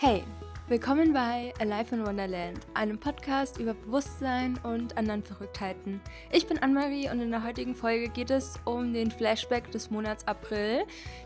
[0.00, 0.24] Hey,
[0.68, 6.00] willkommen bei Alive in Wonderland, einem Podcast über Bewusstsein und anderen Verrücktheiten.
[6.32, 10.26] Ich bin Anne-Marie und in der heutigen Folge geht es um den Flashback des Monats
[10.26, 10.82] April.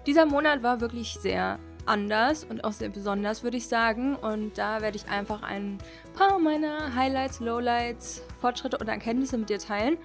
[0.06, 4.14] Dieser Monat war wirklich sehr anders und auch sehr besonders, würde ich sagen.
[4.16, 5.78] Und da werde ich einfach ein
[6.14, 9.96] paar meiner Highlights, Lowlights, Fortschritte und Erkenntnisse mit dir teilen.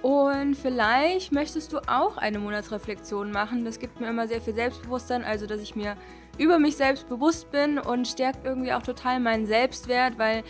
[0.00, 3.64] Und vielleicht möchtest du auch eine Monatsreflexion machen.
[3.64, 5.96] Das gibt mir immer sehr viel Selbstbewusstsein, also dass ich mir
[6.38, 10.42] über mich selbst bewusst bin und stärkt irgendwie auch total meinen Selbstwert, weil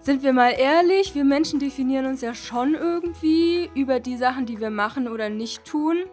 [0.00, 4.60] sind wir mal ehrlich, wir Menschen definieren uns ja schon irgendwie über die Sachen, die
[4.60, 6.04] wir machen oder nicht tun.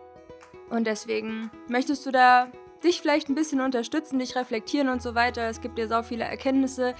[0.69, 2.47] Und deswegen möchtest du da
[2.83, 5.49] dich vielleicht ein bisschen unterstützen, dich reflektieren und so weiter.
[5.49, 6.95] Es gibt dir so viele Erkenntnisse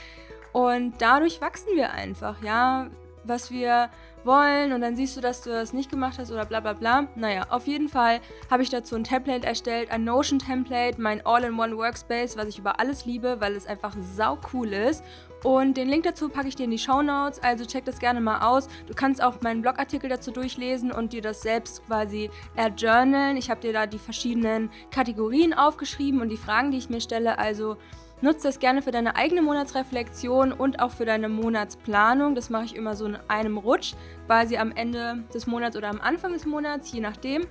[0.52, 2.89] und dadurch wachsen wir einfach, ja,
[3.23, 3.89] was wir
[4.25, 7.07] wollen und dann siehst du, dass du das nicht gemacht hast oder bla bla bla.
[7.16, 12.38] Naja, auf jeden Fall habe ich dazu ein Template erstellt, ein Notion-Template, mein All-in-One Workspace,
[12.38, 15.03] was ich über alles liebe, weil es einfach sau cool ist.
[15.44, 18.22] Und den Link dazu packe ich dir in die Show Notes, also check das gerne
[18.22, 18.67] mal aus.
[18.86, 23.38] Du kannst auch meinen Blogartikel dazu durchlesen und dir das selbst quasi erjournalen.
[23.38, 27.39] Ich habe dir da die verschiedenen Kategorien aufgeschrieben und die Fragen, die ich mir stelle.
[27.39, 27.78] Also
[28.22, 32.36] Nutze das gerne für deine eigene Monatsreflexion und auch für deine Monatsplanung.
[32.36, 33.94] Das mache ich immer so in einem Rutsch,
[34.28, 37.47] quasi am Ende des Monats oder am Anfang des Monats, je nachdem.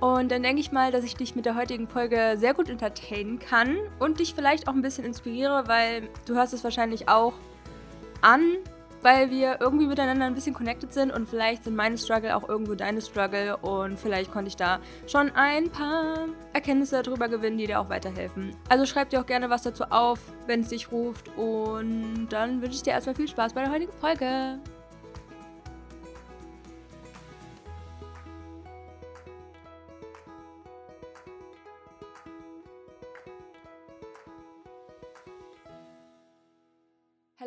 [0.00, 3.38] Und dann denke ich mal, dass ich dich mit der heutigen Folge sehr gut entertainen
[3.38, 7.34] kann und dich vielleicht auch ein bisschen inspiriere, weil du hörst es wahrscheinlich auch
[8.20, 8.42] an,
[9.04, 12.74] weil wir irgendwie miteinander ein bisschen connected sind und vielleicht sind meine Struggle auch irgendwo
[12.74, 17.80] deine Struggle und vielleicht konnte ich da schon ein paar Erkenntnisse darüber gewinnen, die dir
[17.80, 18.56] auch weiterhelfen.
[18.70, 22.76] Also schreib dir auch gerne was dazu auf, wenn es dich ruft und dann wünsche
[22.76, 24.58] ich dir erstmal viel Spaß bei der heutigen Folge.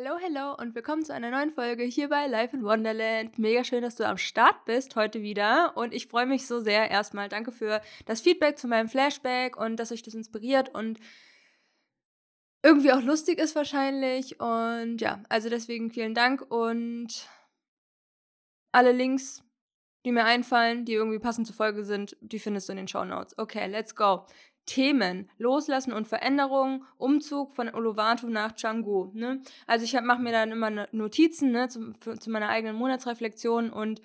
[0.08, 3.38] Hallo, hallo und willkommen zu einer neuen Folge hier bei Life in Wonderland.
[3.38, 6.90] Mega schön, dass du am Start bist heute wieder und ich freue mich so sehr.
[6.90, 10.98] Erstmal danke für das Feedback zu meinem Flashback und dass euch das inspiriert und
[12.62, 14.40] irgendwie auch lustig ist wahrscheinlich.
[14.40, 17.28] Und ja, also deswegen vielen Dank und
[18.72, 19.42] alle Links,
[20.06, 23.04] die mir einfallen, die irgendwie passend zur Folge sind, die findest du in den Show
[23.04, 23.36] Notes.
[23.36, 24.24] Okay, let's go.
[24.68, 29.10] Themen, Loslassen und Veränderung, Umzug von Uluwatu nach Canggu.
[29.14, 29.40] Ne?
[29.66, 34.02] Also ich mache mir dann immer Notizen ne, zu, für, zu meiner eigenen Monatsreflexion und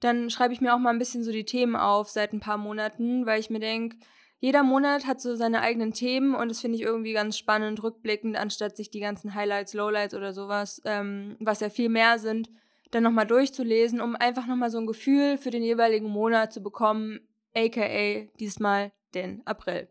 [0.00, 2.56] dann schreibe ich mir auch mal ein bisschen so die Themen auf seit ein paar
[2.56, 3.98] Monaten, weil ich mir denke,
[4.40, 8.36] jeder Monat hat so seine eigenen Themen und das finde ich irgendwie ganz spannend, rückblickend,
[8.36, 12.48] anstatt sich die ganzen Highlights, Lowlights oder sowas, ähm, was ja viel mehr sind,
[12.92, 17.20] dann nochmal durchzulesen, um einfach nochmal so ein Gefühl für den jeweiligen Monat zu bekommen,
[17.54, 19.88] aka diesmal den April.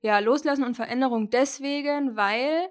[0.00, 2.68] Ja, Loslassen und Veränderung deswegen, weil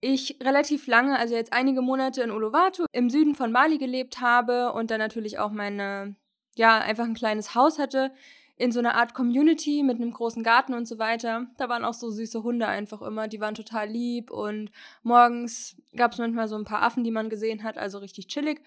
[0.00, 4.72] ich relativ lange, also jetzt einige Monate in Uluwatu im Süden von Bali gelebt habe
[4.72, 6.16] und dann natürlich auch meine,
[6.54, 8.12] ja, einfach ein kleines Haus hatte
[8.56, 11.46] in so einer Art Community mit einem großen Garten und so weiter.
[11.58, 14.70] Da waren auch so süße Hunde einfach immer, die waren total lieb und
[15.02, 18.62] morgens gab es manchmal so ein paar Affen, die man gesehen hat, also richtig chillig.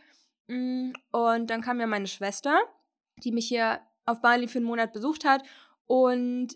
[0.47, 2.59] Mm, und dann kam ja meine Schwester,
[3.23, 5.43] die mich hier auf Bali für einen Monat besucht hat
[5.89, 6.49] und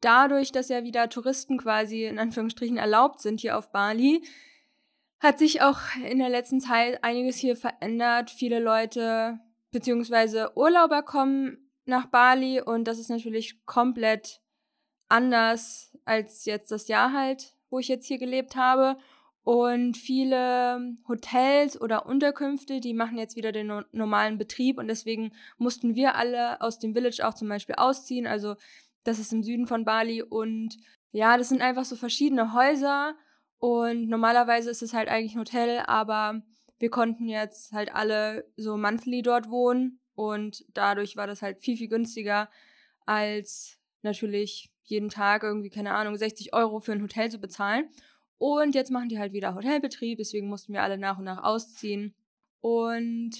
[0.00, 4.24] dadurch, dass ja wieder Touristen quasi in Anführungsstrichen erlaubt sind hier auf Bali,
[5.20, 8.30] hat sich auch in der letzten Zeit einiges hier verändert.
[8.30, 9.38] Viele Leute
[9.72, 10.48] bzw.
[10.54, 14.40] Urlauber kommen nach Bali und das ist natürlich komplett
[15.08, 18.96] anders als jetzt das Jahr halt, wo ich jetzt hier gelebt habe.
[19.44, 25.32] Und viele Hotels oder Unterkünfte, die machen jetzt wieder den no normalen Betrieb und deswegen
[25.58, 28.28] mussten wir alle aus dem Village auch zum Beispiel ausziehen.
[28.28, 28.54] Also
[29.02, 30.76] das ist im Süden von Bali und
[31.10, 33.16] ja, das sind einfach so verschiedene Häuser
[33.58, 36.42] und normalerweise ist es halt eigentlich ein Hotel, aber
[36.78, 41.76] wir konnten jetzt halt alle so monthly dort wohnen und dadurch war das halt viel,
[41.76, 42.48] viel günstiger
[43.06, 47.88] als natürlich jeden Tag irgendwie, keine Ahnung, 60 Euro für ein Hotel zu bezahlen.
[48.42, 52.12] Und jetzt machen die halt wieder Hotelbetrieb, deswegen mussten wir alle nach und nach ausziehen.
[52.60, 53.36] Und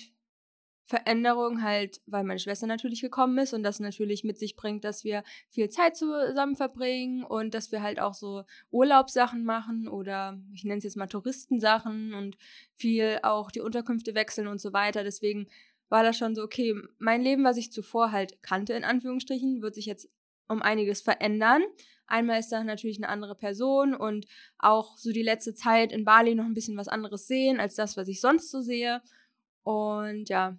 [0.84, 5.02] Veränderung halt, weil meine Schwester natürlich gekommen ist und das natürlich mit sich bringt, dass
[5.02, 10.62] wir viel Zeit zusammen verbringen und dass wir halt auch so Urlaubssachen machen oder ich
[10.62, 12.36] nenne es jetzt mal Touristensachen und
[12.76, 15.02] viel auch die Unterkünfte wechseln und so weiter.
[15.02, 15.48] Deswegen
[15.88, 19.74] war das schon so, okay, mein Leben, was ich zuvor halt kannte, in Anführungsstrichen, wird
[19.74, 20.08] sich jetzt
[20.48, 21.62] um einiges verändern.
[22.06, 24.26] Einmal ist da natürlich eine andere Person und
[24.58, 27.96] auch so die letzte Zeit in Bali noch ein bisschen was anderes sehen als das,
[27.96, 29.00] was ich sonst so sehe.
[29.62, 30.58] Und ja,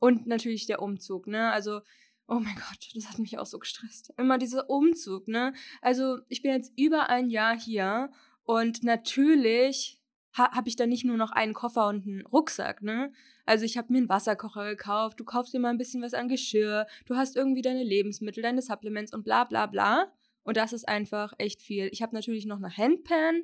[0.00, 1.50] und natürlich der Umzug, ne?
[1.50, 1.80] Also,
[2.28, 4.12] oh mein Gott, das hat mich auch so gestresst.
[4.16, 5.52] Immer dieser Umzug, ne?
[5.82, 8.10] Also, ich bin jetzt über ein Jahr hier
[8.48, 9.97] Und natürlich
[10.38, 13.12] ha habe ich dann nicht nur noch einen Koffer und einen Rucksack, ne?
[13.46, 16.28] Also ich habe mir einen Wasserkocher gekauft, du kaufst dir mal ein bisschen was an
[16.28, 20.12] Geschirr, du hast irgendwie deine Lebensmittel, deine Supplements und bla bla bla.
[20.44, 21.90] Und das ist einfach echt viel.
[21.92, 23.42] Ich habe natürlich noch eine Handpan.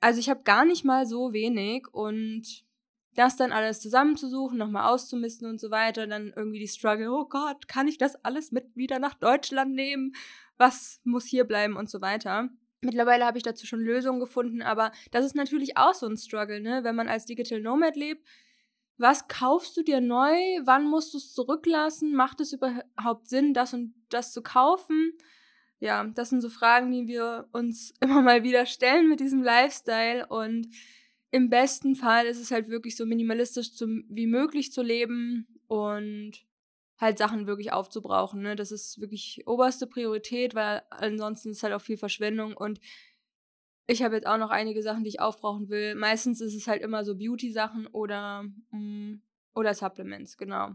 [0.00, 2.64] Also ich habe gar nicht mal so wenig und
[3.14, 7.66] das dann alles zusammenzusuchen, nochmal auszumisten und so weiter, dann irgendwie die Struggle, oh Gott,
[7.66, 10.14] kann ich das alles mit wieder nach Deutschland nehmen?
[10.58, 12.50] Was muss hier bleiben und so weiter.
[12.80, 16.60] Mittlerweile habe ich dazu schon Lösungen gefunden, aber das ist natürlich auch so ein Struggle,
[16.60, 16.84] ne?
[16.84, 18.26] Wenn man als Digital Nomad lebt,
[18.98, 20.34] was kaufst du dir neu?
[20.64, 22.14] Wann musst du es zurücklassen?
[22.14, 25.12] Macht es überhaupt Sinn, das und das zu kaufen?
[25.80, 30.26] Ja, das sind so Fragen, die wir uns immer mal wieder stellen mit diesem Lifestyle
[30.26, 30.68] und
[31.30, 36.32] im besten Fall ist es halt wirklich so minimalistisch zum, wie möglich zu leben und
[36.98, 38.42] halt Sachen wirklich aufzubrauchen.
[38.42, 38.56] Ne?
[38.56, 42.80] Das ist wirklich oberste Priorität, weil ansonsten ist halt auch viel Verschwendung und
[43.88, 45.94] ich habe jetzt auch noch einige Sachen, die ich aufbrauchen will.
[45.94, 49.20] Meistens ist es halt immer so Beauty-Sachen oder, mm,
[49.54, 50.72] oder Supplements, genau.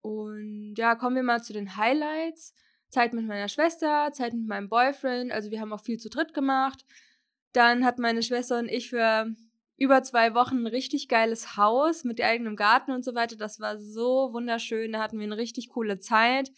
[0.00, 2.54] Und ja, kommen wir mal zu den Highlights.
[2.88, 5.32] Zeit mit meiner Schwester, Zeit mit meinem Boyfriend.
[5.32, 6.86] Also wir haben auch viel zu dritt gemacht.
[7.52, 9.34] Dann hat meine Schwester und ich für
[9.76, 13.36] über zwei Wochen ein richtig geiles Haus mit eigenem Garten und so weiter.
[13.36, 14.92] Das war so wunderschön.
[14.92, 16.50] Da hatten wir eine richtig coole Zeit.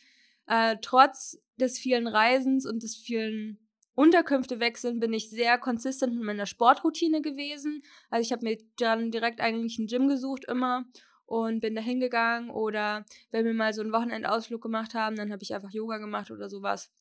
[0.46, 3.58] Äh, trotz des vielen Reisens und des vielen
[3.94, 7.82] Unterkünfte wechseln bin ich sehr konsistent mit meiner Sportroutine gewesen.
[8.10, 10.84] Also ich habe mir dann direkt eigentlich ein Gym gesucht immer
[11.24, 15.42] und bin da hingegangen oder wenn wir mal so einen Wochenendausflug gemacht haben, dann habe
[15.42, 16.92] ich einfach Yoga gemacht oder sowas.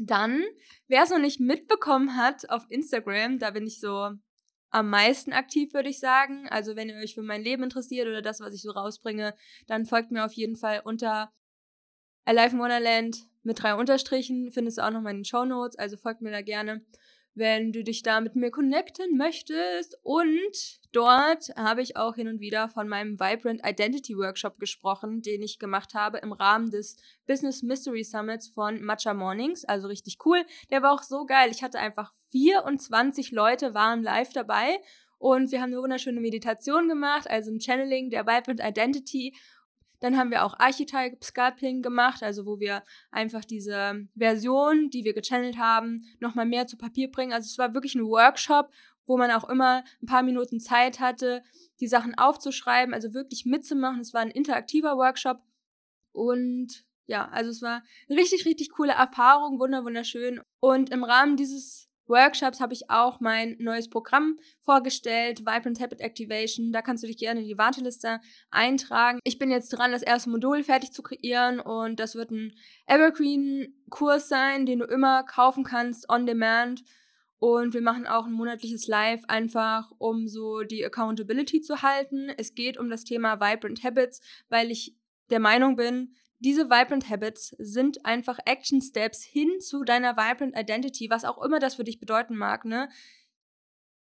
[0.00, 0.42] Dann,
[0.88, 4.10] wer es noch nicht mitbekommen hat auf Instagram, da bin ich so
[4.70, 6.48] am meisten aktiv, würde ich sagen.
[6.48, 9.34] Also wenn ihr euch für mein Leben interessiert oder das, was ich so rausbringe,
[9.66, 11.32] dann folgt mir auf jeden Fall unter
[12.24, 14.50] Alive in Wonderland mit drei Unterstrichen.
[14.52, 16.84] Findest du auch noch mal in den Show Notes, also folgt mir da gerne
[17.34, 19.98] wenn du dich da mit mir connecten möchtest.
[20.02, 25.42] Und dort habe ich auch hin und wieder von meinem Vibrant Identity Workshop gesprochen, den
[25.42, 26.96] ich gemacht habe im Rahmen des
[27.26, 29.64] Business Mystery Summits von Matcha Mornings.
[29.64, 30.44] Also richtig cool.
[30.70, 31.50] Der war auch so geil.
[31.50, 34.80] Ich hatte einfach 24 Leute waren live dabei
[35.18, 39.34] und wir haben eine wunderschöne Meditation gemacht, also ein Channeling der Vibrant Identity
[40.00, 45.12] dann haben wir auch Archetype Sculpting gemacht, also wo wir einfach diese Version, die wir
[45.12, 47.34] gechannelt haben, nochmal mehr zu Papier bringen.
[47.34, 48.70] Also es war wirklich ein Workshop,
[49.06, 51.42] wo man auch immer ein paar Minuten Zeit hatte,
[51.80, 54.00] die Sachen aufzuschreiben, also wirklich mitzumachen.
[54.00, 55.42] Es war ein interaktiver Workshop
[56.12, 60.40] und ja, also es war eine richtig, richtig coole Erfahrung, wunder, wunderschön.
[60.60, 66.72] Und im Rahmen dieses Workshops habe ich auch mein neues Programm vorgestellt, Vibrant Habit Activation.
[66.72, 68.20] Da kannst du dich gerne in die Warteliste
[68.50, 69.20] eintragen.
[69.24, 72.52] Ich bin jetzt dran, das erste Modul fertig zu kreieren und das wird ein
[72.86, 76.82] Evergreen-Kurs sein, den du immer kaufen kannst on demand.
[77.38, 82.30] Und wir machen auch ein monatliches Live, einfach um so die Accountability zu halten.
[82.36, 84.20] Es geht um das Thema Vibrant Habits,
[84.50, 84.94] weil ich
[85.30, 91.08] der Meinung bin, diese Vibrant Habits sind einfach Action Steps hin zu deiner Vibrant Identity,
[91.10, 92.88] was auch immer das für dich bedeuten mag, ne?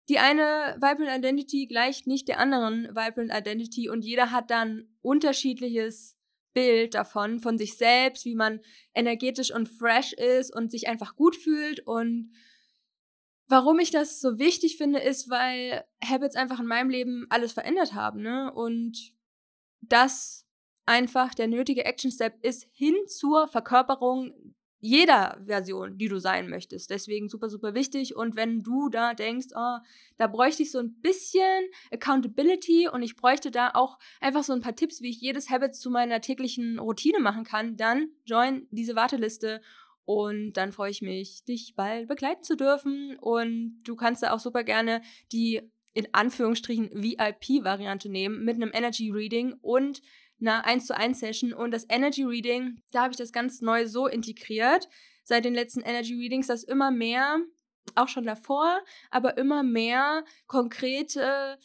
[0.10, 6.18] Die eine Vibrant Identity gleicht nicht der anderen Vibrant Identity und jeder hat dann unterschiedliches
[6.54, 8.60] Bild davon, von sich selbst, wie man
[8.94, 12.34] energetisch und fresh ist und sich einfach gut fühlt und
[13.48, 17.94] Warum ich das so wichtig finde, ist, weil Habits einfach in meinem Leben alles verändert
[17.94, 18.54] haben, ne?
[18.54, 19.14] Und
[19.82, 20.43] das
[20.86, 24.34] einfach der nötige Action Step ist hin zur Verkörperung
[24.80, 26.90] jeder Version, die du sein möchtest.
[26.90, 28.18] Deswegen super, super wichtig.
[28.18, 29.78] Und wenn du da denkst, oh,
[30.18, 34.60] da bräuchte ich so ein bisschen Accountability und ich bräuchte da auch einfach so ein
[34.60, 38.94] paar Tipps, wie ich jedes Habit zu meiner täglichen Routine machen kann, dann join diese
[38.94, 39.62] Warteliste
[40.04, 43.18] und dann freue ich mich, dich bald begleiten zu dürfen.
[43.20, 45.62] Und du kannst da auch super gerne die
[45.94, 50.02] in Anführungsstrichen VIP-Variante nehmen mit einem Energy Reading und
[50.42, 53.88] einer 1 zu 1 Session und das Energy Reading, da habe ich das ganz neu
[53.88, 54.90] so integriert
[55.24, 57.40] seit den letzten Energy Readings, dass immer mehr,
[57.96, 58.82] auch schon davor,
[59.12, 61.60] aber immer mehr konkrete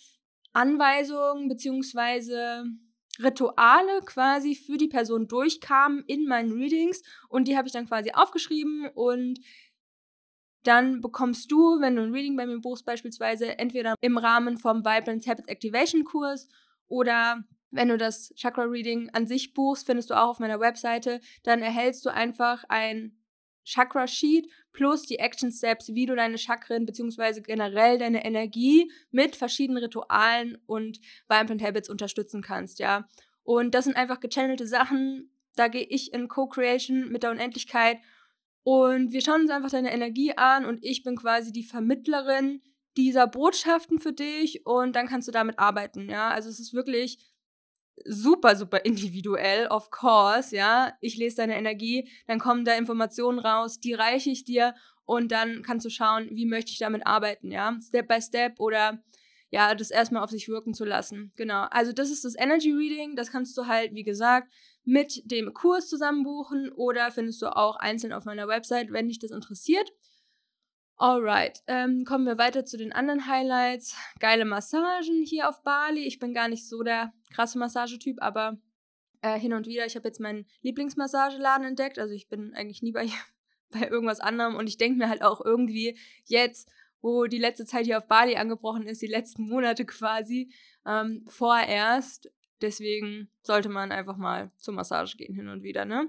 [0.53, 2.65] Anweisungen beziehungsweise
[3.23, 7.03] Rituale quasi für die Person durchkamen in meinen Readings.
[7.29, 9.41] Und die habe ich dann quasi aufgeschrieben und
[10.69, 14.85] dann bekommst du, wenn du ein Reading bei mir buchst, beispielsweise entweder im Rahmen vom
[14.85, 16.49] Vibrant Habit Activation Kurs
[16.89, 21.21] oder wenn du das Chakra Reading an sich buchst, findest du auch auf meiner Webseite,
[21.43, 23.17] dann erhältst du einfach ein
[23.65, 27.41] Chakra Sheet plus die Action Steps, wie du deine Chakren bzw.
[27.41, 33.09] generell deine Energie mit verschiedenen Ritualen und Vibrant Habits unterstützen kannst, ja.
[33.43, 37.99] Und das sind einfach gechannelte Sachen, da gehe ich in Co-Creation mit der Unendlichkeit
[38.71, 42.61] Und wir schauen uns einfach deine Energie an und ich bin quasi die Vermittlerin
[42.99, 46.29] dieser Botschaften für dich und dann kannst du damit arbeiten, ja.
[46.29, 47.17] Also es ist wirklich
[48.05, 50.93] super, super individuell, of course, ja.
[51.01, 54.75] Ich lese deine Energie, dann kommen da Informationen raus, die reiche ich dir
[55.07, 57.75] und dann kannst du schauen, wie möchte ich damit arbeiten, ja.
[57.83, 59.03] Step by Step oder
[59.51, 61.33] ja, das erstmal auf sich wirken zu lassen.
[61.37, 61.63] Genau.
[61.71, 64.53] Also das ist das Energy Reading, das kannst du halt, wie gesagt,
[64.89, 69.19] mit dem Kurs zusammen buchen oder findest du auch einzeln auf meiner Website, wenn dich
[69.19, 69.93] das interessiert.
[70.97, 73.95] Alright, ähm, kommen wir weiter zu den anderen Highlights.
[74.19, 76.07] Geile Massagen hier auf Bali.
[76.07, 78.57] Ich bin gar nicht so der krasse Massagetyp, aber
[79.21, 79.85] äh, hin und wieder.
[79.85, 81.99] Ich habe jetzt meinen Lieblingsmassageladen entdeckt.
[81.99, 83.11] Also ich bin eigentlich nie bei,
[83.71, 84.57] bei irgendwas anderem.
[84.57, 86.71] Und ich denke mir halt auch irgendwie jetzt,
[87.03, 90.51] wo die letzte Zeit hier auf Bali angebrochen ist, die letzten Monate quasi,
[90.87, 92.31] ähm, vorerst.
[92.61, 96.09] Deswegen sollte man einfach mal zur Massage gehen hin und wieder, ne?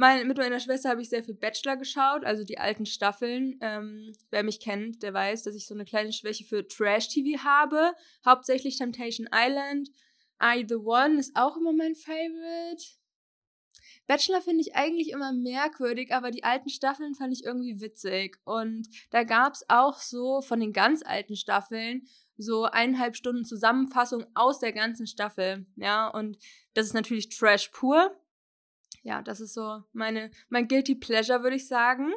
[0.00, 3.58] Mein, mit meiner Schwester habe ich sehr viel Bachelor geschaut, also die alten Staffeln.
[3.60, 7.94] Ähm, wer mich kennt, der weiß, dass ich so eine kleine Schwäche für Trash-TV habe.
[8.24, 9.90] Hauptsächlich Temptation Island.
[10.40, 12.84] I The One ist auch immer mein Favorite.
[14.06, 18.38] Bachelor finde ich eigentlich immer merkwürdig, aber die alten Staffeln fand ich irgendwie witzig.
[18.44, 22.06] Und da gab es auch so von den ganz alten Staffeln
[22.38, 25.66] so eineinhalb Stunden Zusammenfassung aus der ganzen Staffel.
[25.76, 26.38] Ja, und
[26.74, 28.16] das ist natürlich Trash pur
[29.02, 32.12] ja, das ist so meine, mein Guilty Pleasure, würde ich sagen.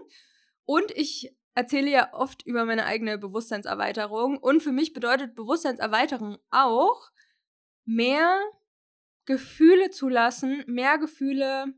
[0.66, 4.38] Und ich erzähle ja oft über meine eigene Bewusstseinserweiterung.
[4.38, 7.12] Und für mich bedeutet Bewusstseinserweiterung auch,
[7.86, 8.40] mehr
[9.26, 11.74] Gefühle zu lassen, mehr Gefühle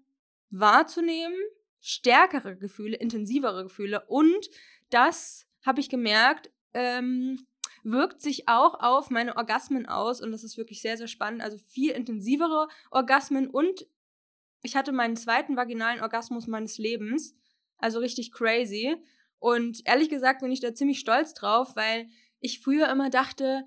[0.49, 1.37] wahrzunehmen,
[1.79, 4.03] stärkere Gefühle, intensivere Gefühle.
[4.07, 4.49] Und
[4.89, 7.45] das habe ich gemerkt, ähm,
[7.83, 10.21] wirkt sich auch auf meine Orgasmen aus.
[10.21, 11.41] Und das ist wirklich sehr, sehr spannend.
[11.41, 13.85] Also viel intensivere Orgasmen und
[14.61, 17.35] ich hatte meinen zweiten vaginalen Orgasmus meines Lebens.
[17.77, 18.95] Also richtig crazy.
[19.39, 22.07] Und ehrlich gesagt bin ich da ziemlich stolz drauf, weil
[22.39, 23.65] ich früher immer dachte,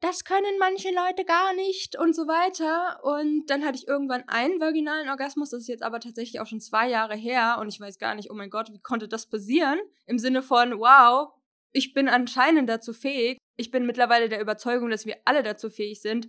[0.00, 3.02] das können manche Leute gar nicht und so weiter.
[3.02, 6.60] Und dann hatte ich irgendwann einen vaginalen Orgasmus, das ist jetzt aber tatsächlich auch schon
[6.60, 9.78] zwei Jahre her und ich weiß gar nicht, oh mein Gott, wie konnte das passieren?
[10.06, 11.32] Im Sinne von, wow,
[11.72, 13.38] ich bin anscheinend dazu fähig.
[13.56, 16.28] Ich bin mittlerweile der Überzeugung, dass wir alle dazu fähig sind,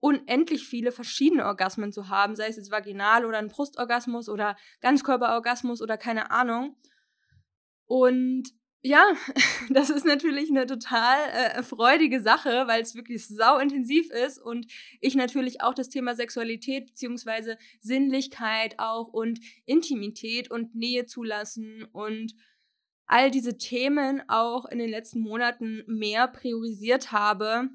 [0.00, 5.82] unendlich viele verschiedene Orgasmen zu haben, sei es jetzt vaginal oder ein Brustorgasmus oder Ganzkörperorgasmus
[5.82, 6.76] oder keine Ahnung.
[7.86, 8.50] Und
[8.82, 9.04] ja,
[9.70, 14.66] das ist natürlich eine total äh, freudige Sache, weil es wirklich sau intensiv ist und
[15.00, 22.34] ich natürlich auch das Thema Sexualität beziehungsweise Sinnlichkeit auch und Intimität und Nähe zulassen und
[23.10, 27.70] all diese Themen auch in den letzten Monaten mehr priorisiert habe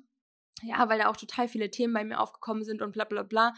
[0.61, 3.53] ja, weil da auch total viele Themen bei mir aufgekommen sind und bla bla bla.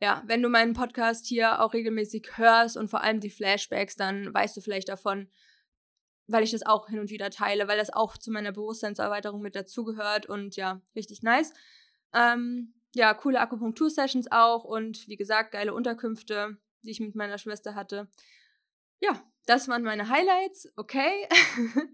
[0.00, 4.32] Ja, wenn du meinen Podcast hier auch regelmäßig hörst und vor allem die Flashbacks, dann
[4.34, 5.30] weißt du vielleicht davon,
[6.26, 9.54] weil ich das auch hin und wieder teile, weil das auch zu meiner Bewusstseinserweiterung mit
[9.54, 11.54] dazugehört und ja, richtig nice.
[12.12, 17.74] Ähm, ja, coole Akupunktur-Sessions auch und wie gesagt, geile Unterkünfte, die ich mit meiner Schwester
[17.74, 18.08] hatte.
[19.00, 21.28] Ja, das waren meine Highlights, okay.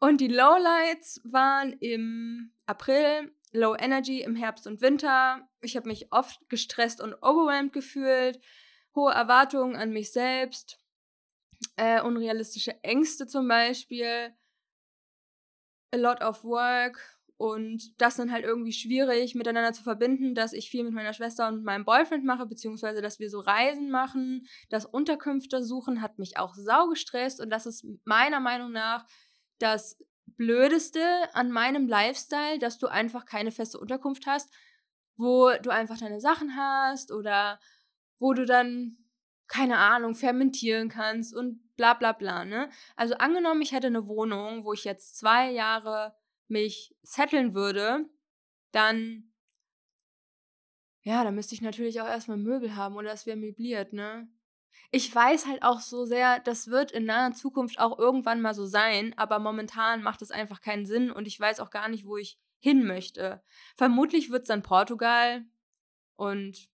[0.00, 5.48] und die Lowlights waren im April, Low Energy im Herbst und Winter.
[5.60, 8.40] Ich habe mich oft gestresst und overwhelmed gefühlt,
[8.94, 10.78] hohe Erwartungen an mich selbst,
[11.76, 14.32] äh, unrealistische Ängste zum Beispiel,
[15.92, 20.68] a lot of work und das dann halt irgendwie schwierig miteinander zu verbinden, dass ich
[20.68, 24.84] viel mit meiner Schwester und meinem Boyfriend mache, beziehungsweise dass wir so Reisen machen, das
[24.84, 29.06] Unterkünfte suchen, hat mich auch sau gestresst und das ist meiner Meinung nach
[29.58, 29.96] das
[30.36, 31.00] Blödeste
[31.32, 34.52] an meinem Lifestyle, dass du einfach keine feste Unterkunft hast,
[35.16, 37.58] wo du einfach deine Sachen hast oder
[38.18, 38.98] wo du dann,
[39.48, 42.68] keine Ahnung, fermentieren kannst und bla bla bla, ne?
[42.96, 46.14] Also angenommen, ich hätte eine Wohnung, wo ich jetzt zwei Jahre
[46.50, 48.08] mich setteln würde,
[48.72, 49.32] dann,
[51.02, 54.28] ja, dann müsste ich natürlich auch erstmal Möbel haben oder es wäre möbliert, ne?
[54.92, 58.66] Ich weiß halt auch so sehr, das wird in naher Zukunft auch irgendwann mal so
[58.66, 62.16] sein, aber momentan macht es einfach keinen Sinn und ich weiß auch gar nicht, wo
[62.16, 63.42] ich hin möchte.
[63.76, 65.44] Vermutlich wird es dann Portugal
[66.16, 66.68] und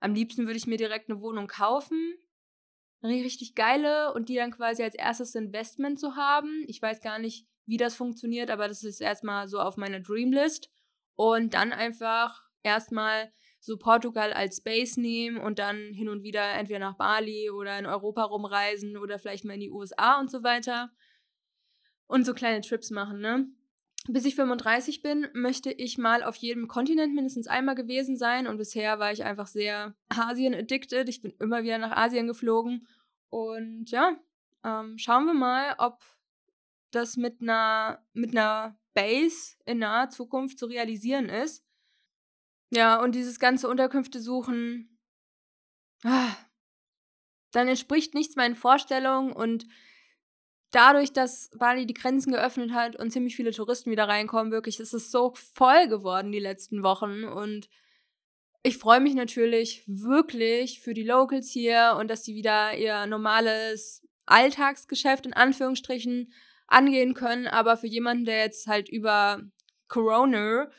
[0.00, 2.14] am liebsten würde ich mir direkt eine Wohnung kaufen,
[3.00, 6.64] eine richtig geile und die dann quasi als erstes Investment zu haben.
[6.68, 10.70] Ich weiß gar nicht, wie das funktioniert, aber das ist erstmal so auf meiner Dreamlist
[11.16, 16.80] und dann einfach erstmal so Portugal als Base nehmen und dann hin und wieder entweder
[16.80, 20.90] nach Bali oder in Europa rumreisen oder vielleicht mal in die USA und so weiter.
[22.06, 23.48] Und so kleine Trips machen, ne?
[24.06, 28.58] Bis ich 35 bin, möchte ich mal auf jedem Kontinent mindestens einmal gewesen sein und
[28.58, 31.08] bisher war ich einfach sehr Asien-addicted.
[31.08, 32.86] Ich bin immer wieder nach Asien geflogen
[33.30, 34.14] Und ja,
[34.62, 36.02] ähm, schauen wir mal, ob
[36.94, 41.64] das mit einer, mit einer Base in naher Zukunft zu realisieren ist.
[42.70, 44.98] Ja, und dieses ganze Unterkünfte suchen,
[46.04, 46.36] ah,
[47.52, 49.66] dann entspricht nichts meinen Vorstellungen und
[50.70, 54.94] dadurch, dass Bali die Grenzen geöffnet hat und ziemlich viele Touristen wieder reinkommen, wirklich, ist
[54.94, 57.68] es so voll geworden die letzten Wochen und
[58.66, 64.02] ich freue mich natürlich wirklich für die Locals hier und dass die wieder ihr normales
[64.26, 66.32] Alltagsgeschäft in Anführungsstrichen
[66.66, 69.42] angehen können, aber für jemanden, der jetzt halt über
[69.88, 70.70] Corona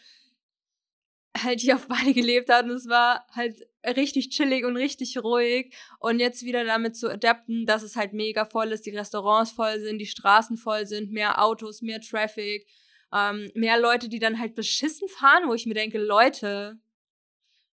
[1.37, 5.75] halt hier auf Bali gelebt hat und es war halt richtig chillig und richtig ruhig
[5.99, 9.79] und jetzt wieder damit zu adapten, dass es halt mega voll ist, die Restaurants voll
[9.79, 12.67] sind, die Straßen voll sind, mehr Autos, mehr Traffic,
[13.13, 16.79] ähm, mehr Leute, die dann halt beschissen fahren, wo ich mir denke, Leute,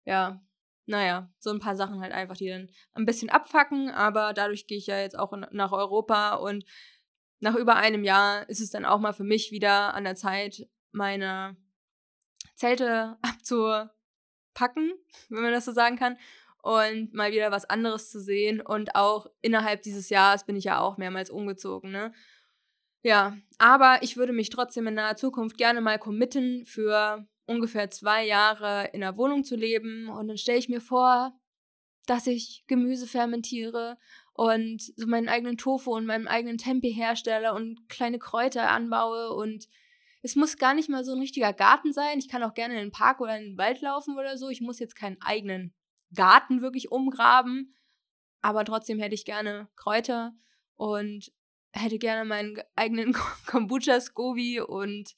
[0.04, 0.40] ja,
[0.86, 4.78] naja, so ein paar Sachen halt einfach, die dann ein bisschen abfacken, aber dadurch gehe
[4.78, 6.64] ich ja jetzt auch in, nach Europa und
[7.40, 10.68] nach über einem Jahr ist es dann auch mal für mich wieder an der Zeit,
[10.92, 11.56] meine
[12.54, 14.92] Zelte abzupacken,
[15.28, 16.16] wenn man das so sagen kann,
[16.62, 18.60] und mal wieder was anderes zu sehen.
[18.60, 22.12] Und auch innerhalb dieses Jahres bin ich ja auch mehrmals umgezogen, ne?
[23.02, 28.26] Ja, aber ich würde mich trotzdem in naher Zukunft gerne mal committen, für ungefähr zwei
[28.26, 30.10] Jahre in einer Wohnung zu leben.
[30.10, 31.32] Und dann stelle ich mir vor,
[32.06, 33.96] dass ich Gemüse fermentiere
[34.40, 39.68] und so meinen eigenen Tofu und meinen eigenen Tempeh herstelle und kleine Kräuter anbaue und
[40.22, 42.18] es muss gar nicht mal so ein richtiger Garten sein.
[42.18, 44.48] Ich kann auch gerne in den Park oder in den Wald laufen oder so.
[44.48, 45.74] Ich muss jetzt keinen eigenen
[46.14, 47.74] Garten wirklich umgraben.
[48.40, 50.32] Aber trotzdem hätte ich gerne Kräuter
[50.76, 51.30] und
[51.72, 53.12] hätte gerne meinen eigenen
[53.46, 55.14] Kombucha-Scoby und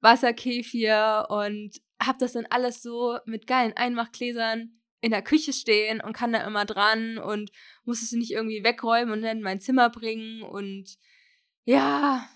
[0.00, 6.12] Wasserkefir und habe das dann alles so mit geilen Einmachgläsern in der Küche stehen und
[6.12, 7.50] kann da immer dran und
[7.84, 10.96] muss es nicht irgendwie wegräumen und dann in mein Zimmer bringen und
[11.64, 12.28] ja,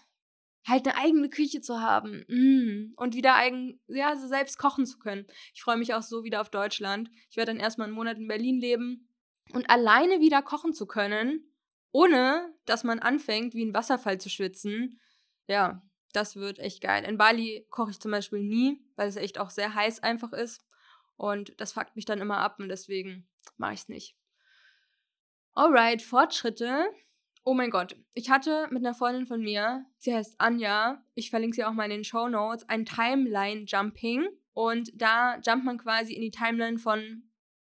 [0.66, 2.94] halt eine eigene Küche zu haben mm.
[2.96, 5.26] und wieder eigen, ja, so selbst kochen zu können.
[5.54, 7.10] Ich freue mich auch so wieder auf Deutschland.
[7.30, 9.08] Ich werde dann erstmal einen Monat in Berlin leben
[9.52, 11.52] und alleine wieder kochen zu können,
[11.90, 15.00] ohne dass man anfängt, wie ein Wasserfall zu schwitzen.
[15.48, 17.04] Ja, das wird echt geil.
[17.04, 20.64] In Bali koche ich zum Beispiel nie, weil es echt auch sehr heiß einfach ist.
[21.22, 24.16] Und das fuckt mich dann immer ab und deswegen mache ich es nicht.
[25.54, 26.86] Alright, Fortschritte.
[27.44, 31.54] Oh mein Gott, ich hatte mit einer Freundin von mir, sie heißt Anja, ich verlinke
[31.54, 34.30] sie auch mal in den Show Notes, ein Timeline-Jumping.
[34.52, 37.22] Und da jumpt man quasi in die Timeline von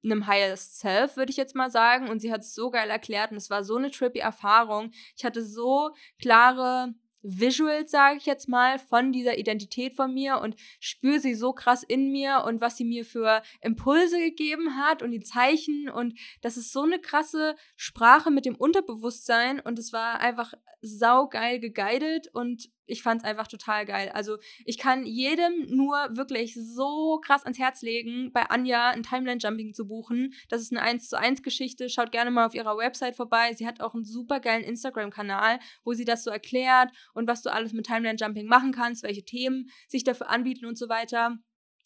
[0.04, 2.10] einem Highest Self, würde ich jetzt mal sagen.
[2.10, 4.90] Und sie hat es so geil erklärt und es war so eine trippy Erfahrung.
[5.16, 10.56] Ich hatte so klare Visuals, sage ich jetzt mal, von dieser Identität von mir und
[10.80, 15.12] spüre sie so krass in mir und was sie mir für Impulse gegeben hat und
[15.12, 15.90] die Zeichen.
[15.90, 21.60] Und das ist so eine krasse Sprache mit dem Unterbewusstsein und es war einfach saugeil
[21.60, 24.10] geguided und ich fand es einfach total geil.
[24.14, 29.74] Also ich kann jedem nur wirklich so krass ans Herz legen, bei Anja ein Timeline-Jumping
[29.74, 30.34] zu buchen.
[30.50, 31.90] Das ist eine 1 zu 1 Geschichte.
[31.90, 33.54] Schaut gerne mal auf ihrer Website vorbei.
[33.54, 37.52] Sie hat auch einen super geilen Instagram-Kanal, wo sie das so erklärt und was du
[37.52, 41.38] alles mit Timeline-Jumping machen kannst, welche Themen sich dafür anbieten und so weiter.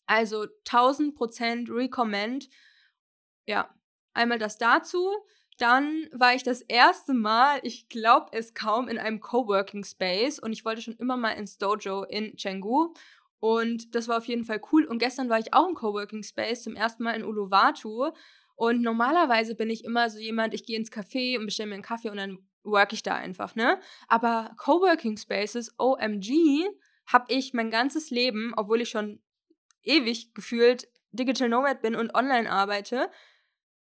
[0.07, 2.47] Also 1000% recommend.
[3.45, 3.73] Ja,
[4.13, 5.11] einmal das dazu.
[5.57, 10.53] Dann war ich das erste Mal, ich glaube es kaum, in einem Coworking Space und
[10.53, 12.93] ich wollte schon immer mal ins Dojo in Chengdu
[13.39, 14.85] und das war auf jeden Fall cool.
[14.85, 18.11] Und gestern war ich auch im Coworking Space zum ersten Mal in Uluwatu
[18.55, 21.83] und normalerweise bin ich immer so jemand, ich gehe ins Café und bestelle mir einen
[21.83, 23.79] Kaffee und dann work ich da einfach, ne?
[24.07, 26.67] Aber Coworking Spaces, OMG,
[27.05, 29.21] habe ich mein ganzes Leben, obwohl ich schon
[29.83, 33.09] ewig gefühlt Digital Nomad bin und online arbeite,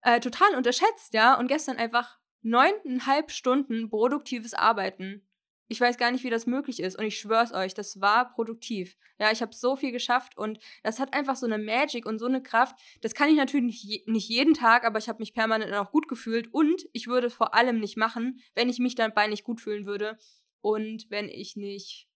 [0.05, 1.39] äh, total unterschätzt, ja.
[1.39, 5.27] Und gestern einfach neuneinhalb Stunden produktives Arbeiten.
[5.67, 6.99] Ich weiß gar nicht, wie das möglich ist.
[6.99, 8.99] Und ich schwör's euch, das war produktiv.
[9.19, 12.27] Ja, ich habe so viel geschafft und das hat einfach so eine Magic und so
[12.27, 12.77] eine Kraft.
[13.01, 16.07] Das kann ich natürlich nicht, nicht jeden Tag, aber ich habe mich permanent auch gut
[16.07, 16.53] gefühlt.
[16.53, 19.87] Und ich würde es vor allem nicht machen, wenn ich mich dabei nicht gut fühlen
[19.87, 20.19] würde.
[20.61, 22.09] Und wenn ich nicht.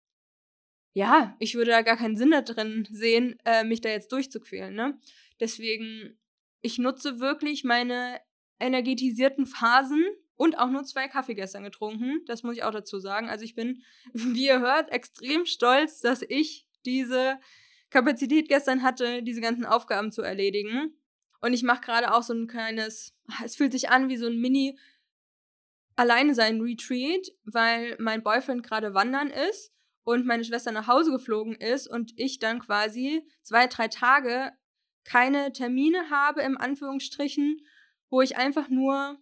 [0.93, 4.75] Ja, ich würde da gar keinen Sinn da drin sehen, äh, mich da jetzt durchzuquälen,
[4.75, 4.99] ne?
[5.41, 6.19] Deswegen
[6.61, 8.21] ich nutze wirklich meine
[8.59, 10.05] energetisierten Phasen
[10.37, 12.23] und auch nur zwei Kaffee gestern getrunken.
[12.27, 13.29] Das muss ich auch dazu sagen.
[13.29, 17.39] Also ich bin, wie ihr hört, extrem stolz, dass ich diese
[17.91, 20.95] Kapazität gestern hatte, diese ganzen Aufgaben zu erledigen.
[21.41, 24.39] Und ich mache gerade auch so ein kleines, es fühlt sich an wie so ein
[24.39, 24.79] Mini
[25.97, 29.73] alleine sein Retreat, weil mein Boyfriend gerade wandern ist
[30.05, 34.53] und meine Schwester nach Hause geflogen ist und ich dann quasi zwei, drei Tage
[35.09, 37.67] keine Termine habe, im Anführungsstrichen,
[38.11, 39.19] wo ich einfach nur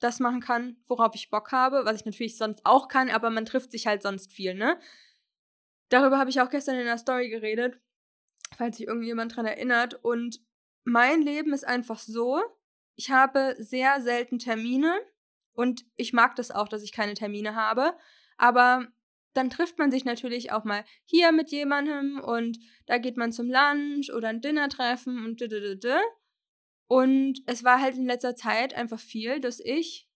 [0.00, 3.44] das machen kann, worauf ich Bock habe, was ich natürlich sonst auch kann, aber man
[3.44, 4.78] trifft sich halt sonst viel, ne?
[5.88, 7.80] Darüber habe ich auch gestern in der Story geredet,
[8.56, 9.94] falls sich irgendjemand dran erinnert.
[10.04, 10.40] Und
[10.84, 12.42] mein Leben ist einfach so,
[12.96, 14.98] ich habe sehr selten Termine
[15.52, 17.96] und ich mag das auch, dass ich keine Termine habe.
[18.36, 18.88] Aber
[19.38, 23.48] dann trifft man sich natürlich auch mal hier mit jemandem und da geht man zum
[23.48, 25.46] Lunch oder ein Dinner treffen und d
[26.88, 30.08] und es war halt in letzter Zeit einfach viel, dass ich,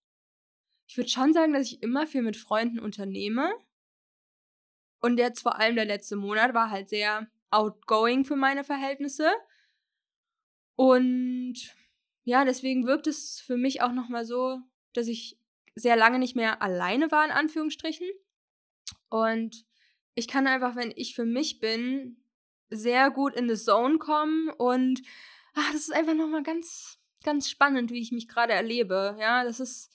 [0.89, 3.53] ich würde schon sagen, dass ich immer viel mit Freunden unternehme.
[5.01, 9.31] Und jetzt vor allem der letzte Monat war halt sehr outgoing für meine Verhältnisse.
[10.77, 11.57] Und
[12.25, 14.59] ja, deswegen wirkt es für mich auch nochmal so,
[14.95, 15.39] dass ich
[15.75, 18.09] sehr lange nicht mehr alleine war, in Anführungsstrichen.
[19.09, 19.65] Und
[20.15, 22.17] ich kann einfach, wenn ich für mich bin,
[22.71, 25.03] sehr gut in the Zone kommen und
[25.55, 29.17] ach, das ist einfach nochmal ganz, ganz spannend, wie ich mich gerade erlebe.
[29.21, 29.91] Ja, das ist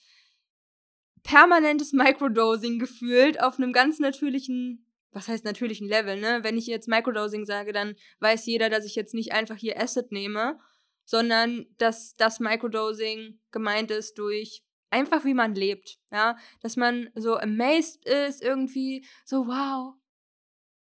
[1.22, 6.40] permanentes Microdosing gefühlt auf einem ganz natürlichen, was heißt natürlichen Level, ne?
[6.42, 10.12] Wenn ich jetzt Microdosing sage, dann weiß jeder, dass ich jetzt nicht einfach hier Acid
[10.12, 10.60] nehme,
[11.04, 17.36] sondern dass das Microdosing gemeint ist durch einfach wie man lebt, ja, dass man so
[17.36, 19.94] amazed ist irgendwie, so wow,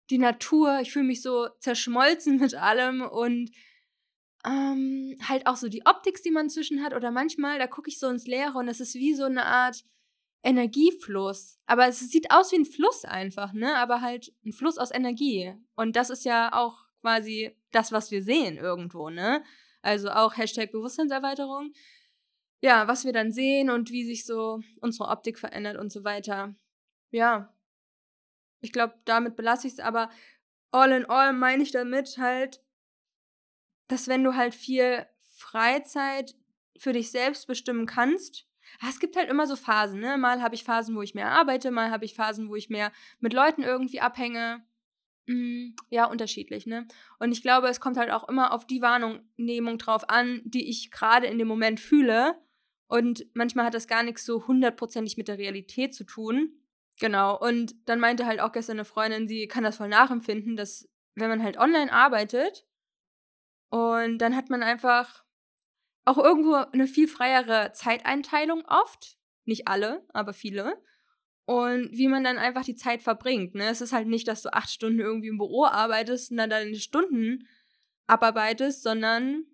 [0.09, 3.51] die Natur, ich fühle mich so zerschmolzen mit allem und
[4.45, 6.93] ähm, halt auch so die Optik, die man zwischen hat.
[6.93, 9.83] Oder manchmal, da gucke ich so ins Leere und es ist wie so eine Art
[10.43, 11.57] Energiefluss.
[11.65, 13.75] Aber es sieht aus wie ein Fluss einfach, ne?
[13.75, 15.55] Aber halt ein Fluss aus Energie.
[15.75, 19.43] Und das ist ja auch quasi das, was wir sehen irgendwo, ne?
[19.81, 21.73] Also auch Hashtag Bewusstseinserweiterung.
[22.61, 26.55] Ja, was wir dann sehen und wie sich so unsere Optik verändert und so weiter.
[27.11, 27.53] Ja.
[28.61, 30.09] Ich glaube, damit belasse ich es, aber
[30.71, 32.61] all in all meine ich damit halt,
[33.87, 36.35] dass wenn du halt viel Freizeit
[36.77, 38.47] für dich selbst bestimmen kannst,
[38.79, 40.17] ah, es gibt halt immer so Phasen, ne?
[40.17, 42.91] Mal habe ich Phasen, wo ich mehr arbeite, mal habe ich Phasen, wo ich mehr
[43.19, 44.65] mit Leuten irgendwie abhänge.
[45.27, 46.87] Hm, ja, unterschiedlich, ne?
[47.19, 50.91] Und ich glaube, es kommt halt auch immer auf die Wahrnehmung drauf an, die ich
[50.91, 52.35] gerade in dem Moment fühle.
[52.87, 56.51] Und manchmal hat das gar nichts so hundertprozentig mit der Realität zu tun.
[56.99, 57.37] Genau.
[57.39, 61.29] Und dann meinte halt auch gestern eine Freundin, sie kann das voll nachempfinden, dass wenn
[61.29, 62.65] man halt online arbeitet,
[63.75, 65.25] und dann hat man einfach
[66.05, 69.17] auch irgendwo eine viel freiere Zeiteinteilung oft.
[69.43, 70.81] Nicht alle, aber viele.
[71.45, 73.53] Und wie man dann einfach die Zeit verbringt.
[73.53, 73.67] Ne?
[73.67, 76.75] Es ist halt nicht, dass du acht Stunden irgendwie im Büro arbeitest und dann deine
[76.75, 77.47] Stunden
[78.07, 79.45] abarbeitest, sondern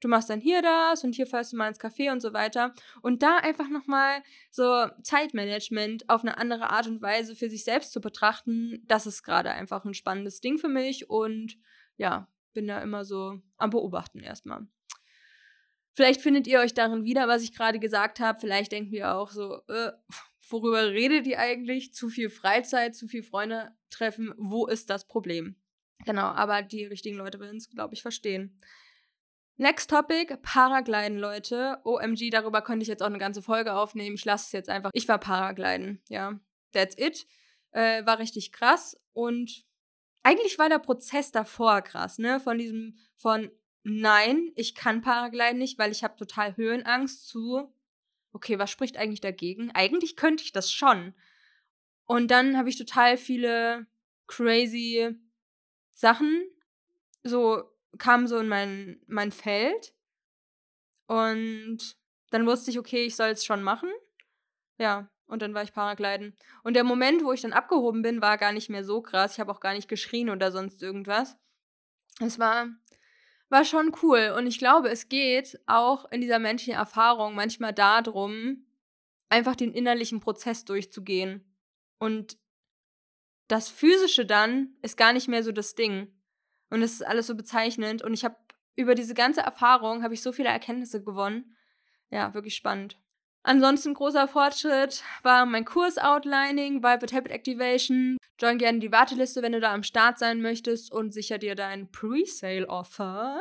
[0.00, 2.74] du machst dann hier das und hier fährst du mal ins Café und so weiter.
[3.02, 7.92] Und da einfach nochmal so Zeitmanagement auf eine andere Art und Weise für sich selbst
[7.92, 11.08] zu betrachten, das ist gerade einfach ein spannendes Ding für mich.
[11.08, 11.56] Und
[11.96, 14.66] ja, bin da immer so am Beobachten erstmal.
[15.92, 18.38] Vielleicht findet ihr euch darin wieder, was ich gerade gesagt habe.
[18.38, 19.92] Vielleicht denken wir auch so, äh,
[20.50, 21.94] worüber redet ihr eigentlich?
[21.94, 24.34] Zu viel Freizeit, zu viel Freunde treffen.
[24.36, 25.56] Wo ist das Problem?
[26.04, 28.58] Genau, aber die richtigen Leute werden es, glaube ich, verstehen.
[29.58, 31.78] Next Topic, Paragliden, Leute.
[31.84, 34.16] OMG, darüber könnte ich jetzt auch eine ganze Folge aufnehmen.
[34.16, 34.90] Ich lasse es jetzt einfach.
[34.92, 36.38] Ich war Paragliden, ja.
[36.72, 37.26] That's it.
[37.70, 39.64] Äh, war richtig krass und
[40.22, 42.40] eigentlich war der Prozess davor krass, ne?
[42.40, 43.50] Von diesem, von
[43.82, 47.72] nein, ich kann Paragliden nicht, weil ich habe total Höhenangst zu,
[48.32, 49.70] okay, was spricht eigentlich dagegen?
[49.72, 51.14] Eigentlich könnte ich das schon.
[52.04, 53.86] Und dann habe ich total viele
[54.26, 55.16] crazy
[55.92, 56.44] Sachen,
[57.22, 57.62] so
[57.98, 59.94] kamen so in mein, mein Feld.
[61.06, 61.96] Und
[62.30, 63.90] dann wusste ich, okay, ich soll es schon machen.
[64.78, 66.36] Ja, und dann war ich Paragliden.
[66.62, 69.34] Und der Moment, wo ich dann abgehoben bin, war gar nicht mehr so krass.
[69.34, 71.36] Ich habe auch gar nicht geschrien oder sonst irgendwas.
[72.20, 72.68] Es war,
[73.48, 74.34] war schon cool.
[74.36, 78.66] Und ich glaube, es geht auch in dieser menschlichen Erfahrung manchmal darum,
[79.28, 81.44] einfach den innerlichen Prozess durchzugehen.
[81.98, 82.38] Und
[83.48, 86.12] das Physische dann ist gar nicht mehr so das Ding.
[86.70, 88.02] Und es ist alles so bezeichnend.
[88.02, 88.36] Und ich habe
[88.74, 91.56] über diese ganze Erfahrung habe ich so viele Erkenntnisse gewonnen.
[92.10, 92.98] Ja, wirklich spannend.
[93.42, 98.16] Ansonsten großer Fortschritt war mein Kurs Outlining, Vibe Habit Activation.
[98.40, 101.90] Join gerne die Warteliste, wenn du da am Start sein möchtest und sicher dir dein
[101.90, 103.40] Pre-Sale Offer.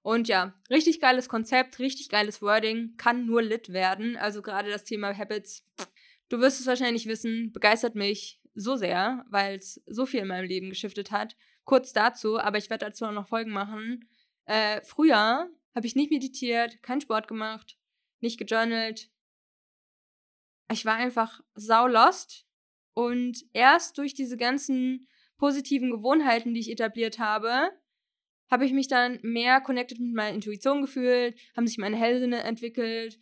[0.00, 4.16] Und ja, richtig geiles Konzept, richtig geiles Wording, kann nur lit werden.
[4.16, 5.64] Also gerade das Thema Habits,
[6.28, 10.48] du wirst es wahrscheinlich wissen, begeistert mich so sehr, weil es so viel in meinem
[10.48, 11.36] Leben geschiftet hat.
[11.64, 14.08] Kurz dazu, aber ich werde dazu noch Folgen machen.
[14.46, 17.78] Äh, früher habe ich nicht meditiert, keinen Sport gemacht,
[18.20, 19.10] nicht gejournalt,
[20.72, 22.46] ich war einfach sau lost.
[22.94, 25.06] Und erst durch diese ganzen
[25.38, 27.70] positiven Gewohnheiten, die ich etabliert habe,
[28.50, 33.18] habe ich mich dann mehr connected mit meiner Intuition gefühlt, haben sich meine Hellsinne entwickelt.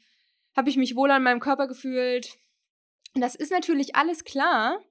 [0.57, 2.37] habe ich mich wohl an meinem Körper gefühlt.
[3.14, 4.85] Und das ist natürlich alles klar,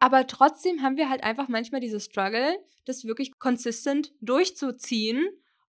[0.00, 5.28] aber trotzdem haben wir halt einfach manchmal diese Struggle, das wirklich konsistent durchzuziehen.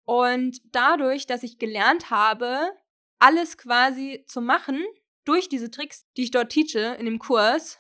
[0.05, 2.71] Und dadurch, dass ich gelernt habe,
[3.19, 4.85] alles quasi zu machen,
[5.25, 7.79] durch diese Tricks, die ich dort teache in dem Kurs,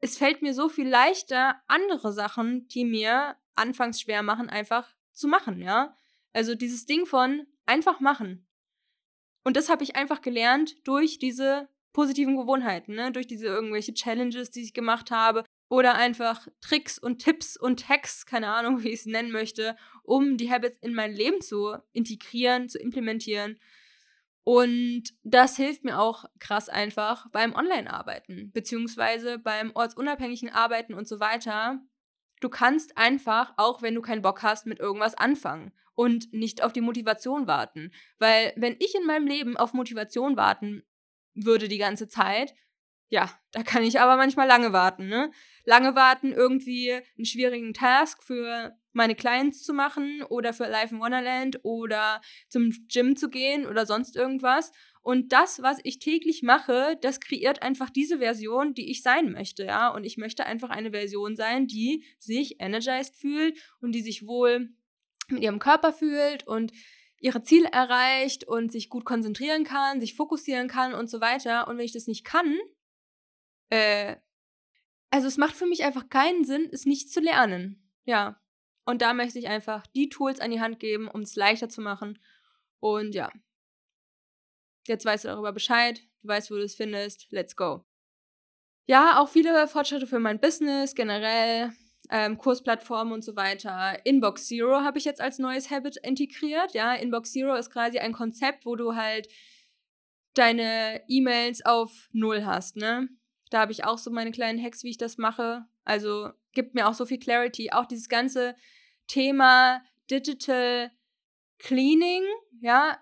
[0.00, 5.26] es fällt mir so viel leichter, andere Sachen, die mir anfangs schwer machen, einfach zu
[5.26, 5.96] machen, ja.
[6.32, 8.46] Also dieses Ding von einfach machen.
[9.42, 13.10] Und das habe ich einfach gelernt durch diese positiven Gewohnheiten, ne?
[13.10, 18.24] durch diese irgendwelche Challenges, die ich gemacht habe oder einfach Tricks und Tipps und Hacks,
[18.24, 22.68] keine Ahnung, wie ich es nennen möchte, um die Habits in mein Leben zu integrieren,
[22.68, 23.58] zu implementieren.
[24.44, 31.18] Und das hilft mir auch krass einfach beim Online-Arbeiten, beziehungsweise beim ortsunabhängigen Arbeiten und so
[31.18, 31.80] weiter.
[32.40, 36.72] Du kannst einfach, auch wenn du keinen Bock hast, mit irgendwas anfangen und nicht auf
[36.72, 37.90] die Motivation warten.
[38.20, 40.84] Weil wenn ich in meinem Leben auf Motivation warten
[41.44, 42.54] würde die ganze Zeit,
[43.10, 45.30] ja, da kann ich aber manchmal lange warten, ne?
[45.64, 51.00] Lange warten, irgendwie einen schwierigen Task für meine Clients zu machen oder für Life in
[51.00, 54.72] Wonderland oder zum Gym zu gehen oder sonst irgendwas.
[55.00, 59.64] Und das, was ich täglich mache, das kreiert einfach diese Version, die ich sein möchte,
[59.64, 59.88] ja.
[59.88, 64.68] Und ich möchte einfach eine Version sein, die sich energized fühlt und die sich wohl
[65.28, 66.72] mit ihrem Körper fühlt und
[67.20, 71.68] ihre Ziele erreicht und sich gut konzentrieren kann, sich fokussieren kann und so weiter.
[71.68, 72.58] Und wenn ich das nicht kann,
[73.70, 74.16] äh,
[75.10, 77.90] also es macht für mich einfach keinen Sinn, es nicht zu lernen.
[78.04, 78.40] Ja.
[78.84, 81.80] Und da möchte ich einfach die Tools an die Hand geben, um es leichter zu
[81.80, 82.18] machen.
[82.80, 83.30] Und ja.
[84.86, 87.30] Jetzt weißt du darüber Bescheid, du weißt, wo du es findest.
[87.30, 87.84] Let's go.
[88.86, 91.72] Ja, auch viele Fortschritte für mein Business generell,
[92.10, 94.04] ähm, Kursplattformen und so weiter.
[94.04, 96.74] Inbox Zero habe ich jetzt als neues Habit integriert.
[96.74, 99.28] Ja, Inbox Zero ist quasi ein Konzept, wo du halt
[100.34, 103.08] deine E-Mails auf Null hast, ne?
[103.50, 105.64] Da habe ich auch so meine kleinen Hacks, wie ich das mache.
[105.84, 107.72] Also gibt mir auch so viel Clarity.
[107.72, 108.54] Auch dieses ganze
[109.06, 110.90] Thema Digital
[111.58, 112.22] Cleaning,
[112.60, 112.98] ja,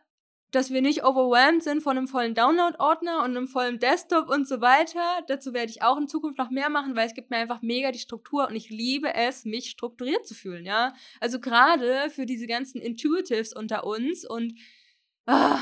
[0.56, 4.62] dass wir nicht overwhelmed sind von einem vollen Download-Ordner und einem vollen Desktop und so
[4.62, 5.22] weiter.
[5.28, 7.92] Dazu werde ich auch in Zukunft noch mehr machen, weil es gibt mir einfach mega
[7.92, 10.94] die Struktur und ich liebe es, mich strukturiert zu fühlen, ja.
[11.20, 14.58] Also gerade für diese ganzen Intuitives unter uns und
[15.26, 15.60] ah,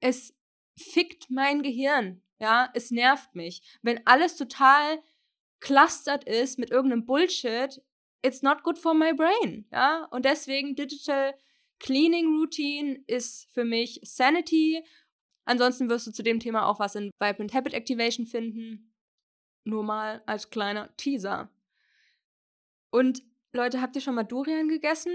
[0.00, 0.34] es
[0.78, 3.62] fickt mein Gehirn, ja, es nervt mich.
[3.80, 5.02] Wenn alles total
[5.60, 7.82] clustert ist mit irgendeinem Bullshit,
[8.20, 10.04] it's not good for my brain, ja.
[10.10, 11.34] Und deswegen Digital
[11.78, 14.82] Cleaning Routine ist für mich Sanity.
[15.44, 18.92] Ansonsten wirst du zu dem Thema auch was in Vibrant Habit Activation finden.
[19.64, 21.50] Nur mal als kleiner Teaser.
[22.90, 25.12] Und Leute, habt ihr schon mal Durian gegessen?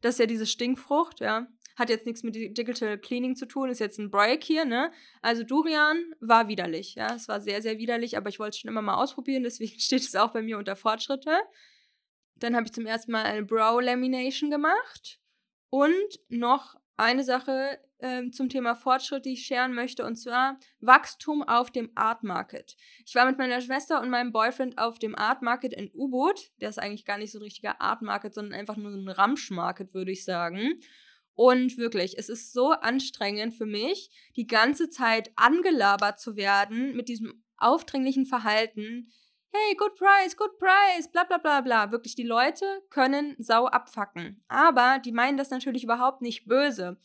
[0.00, 1.46] Das ist ja diese Stinkfrucht, ja.
[1.76, 4.92] Hat jetzt nichts mit Digital Cleaning zu tun, ist jetzt ein Break hier, ne?
[5.22, 7.14] Also Durian war widerlich, ja.
[7.14, 10.02] Es war sehr, sehr widerlich, aber ich wollte es schon immer mal ausprobieren, deswegen steht
[10.02, 11.38] es auch bei mir unter Fortschritte.
[12.36, 15.21] Dann habe ich zum ersten Mal eine Brow Lamination gemacht.
[15.72, 21.42] Und noch eine Sache äh, zum Thema Fortschritt, die ich scheren möchte, und zwar Wachstum
[21.42, 22.76] auf dem Art Market.
[23.06, 26.50] Ich war mit meiner Schwester und meinem Boyfriend auf dem Art Market in U-Boot.
[26.60, 29.50] Der ist eigentlich gar nicht so ein richtiger Art Market, sondern einfach nur ein Ramsch
[29.50, 30.78] Market, würde ich sagen.
[31.32, 37.08] Und wirklich, es ist so anstrengend für mich, die ganze Zeit angelabert zu werden mit
[37.08, 39.10] diesem aufdringlichen Verhalten.
[39.54, 41.92] Hey, good price, good price, bla bla bla bla.
[41.92, 44.42] Wirklich, die Leute können sau abfacken.
[44.48, 46.96] Aber die meinen das natürlich überhaupt nicht böse.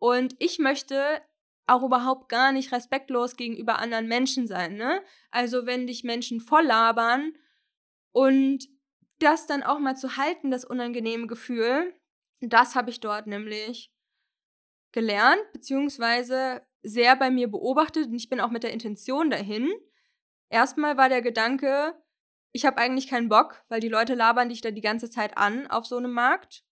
[0.00, 1.22] Und ich möchte
[1.66, 5.02] auch überhaupt gar nicht respektlos gegenüber anderen Menschen sein, ne?
[5.30, 7.32] Also, wenn dich Menschen voll labern
[8.12, 8.68] und
[9.20, 11.94] das dann auch mal zu halten, das unangenehme Gefühl,
[12.40, 13.92] das habe ich dort nämlich
[14.92, 19.72] gelernt, beziehungsweise sehr bei mir beobachtet und ich bin auch mit der Intention dahin.
[20.54, 22.00] Erstmal war der Gedanke,
[22.52, 25.66] ich habe eigentlich keinen Bock, weil die Leute labern dich da die ganze Zeit an
[25.66, 26.62] auf so einem Markt.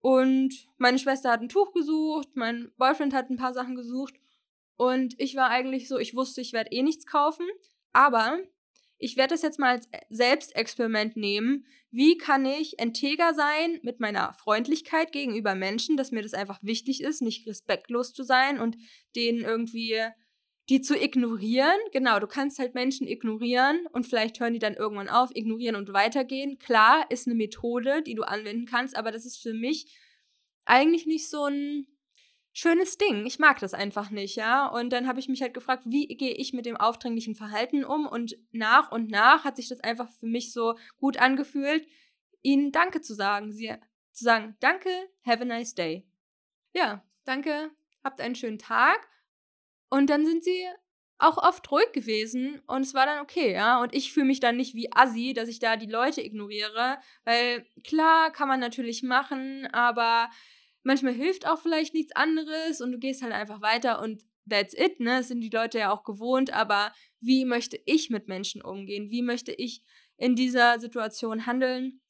[0.00, 4.16] Und meine Schwester hat ein Tuch gesucht, mein Boyfriend hat ein paar Sachen gesucht
[4.76, 7.46] und ich war eigentlich so, ich wusste, ich werde eh nichts kaufen,
[7.94, 8.38] aber
[8.98, 11.64] ich werde das jetzt mal als Selbstexperiment nehmen.
[11.90, 17.02] Wie kann ich integer sein mit meiner Freundlichkeit gegenüber Menschen, dass mir das einfach wichtig
[17.02, 18.76] ist, nicht respektlos zu sein und
[19.16, 20.02] denen irgendwie
[20.70, 21.78] die zu ignorieren.
[21.92, 25.92] Genau, du kannst halt Menschen ignorieren und vielleicht hören die dann irgendwann auf, ignorieren und
[25.92, 26.58] weitergehen.
[26.60, 29.92] Klar, ist eine Methode, die du anwenden kannst, aber das ist für mich
[30.64, 31.88] eigentlich nicht so ein
[32.52, 33.26] schönes Ding.
[33.26, 34.68] Ich mag das einfach nicht, ja.
[34.68, 38.06] Und dann habe ich mich halt gefragt, wie gehe ich mit dem aufdringlichen Verhalten um?
[38.06, 41.84] Und nach und nach hat sich das einfach für mich so gut angefühlt,
[42.42, 43.52] ihnen Danke zu sagen.
[43.52, 43.74] Sie
[44.12, 44.90] zu sagen, danke,
[45.26, 46.06] have a nice day.
[46.74, 47.70] Ja, danke,
[48.04, 49.08] habt einen schönen Tag.
[49.90, 50.66] Und dann sind sie
[51.18, 53.82] auch oft ruhig gewesen und es war dann okay, ja.
[53.82, 57.66] Und ich fühle mich dann nicht wie Assi, dass ich da die Leute ignoriere, weil
[57.84, 60.30] klar kann man natürlich machen, aber
[60.82, 64.98] manchmal hilft auch vielleicht nichts anderes und du gehst halt einfach weiter und that's it,
[65.00, 65.18] ne?
[65.18, 69.10] Das sind die Leute ja auch gewohnt, aber wie möchte ich mit Menschen umgehen?
[69.10, 69.82] Wie möchte ich
[70.16, 72.00] in dieser Situation handeln?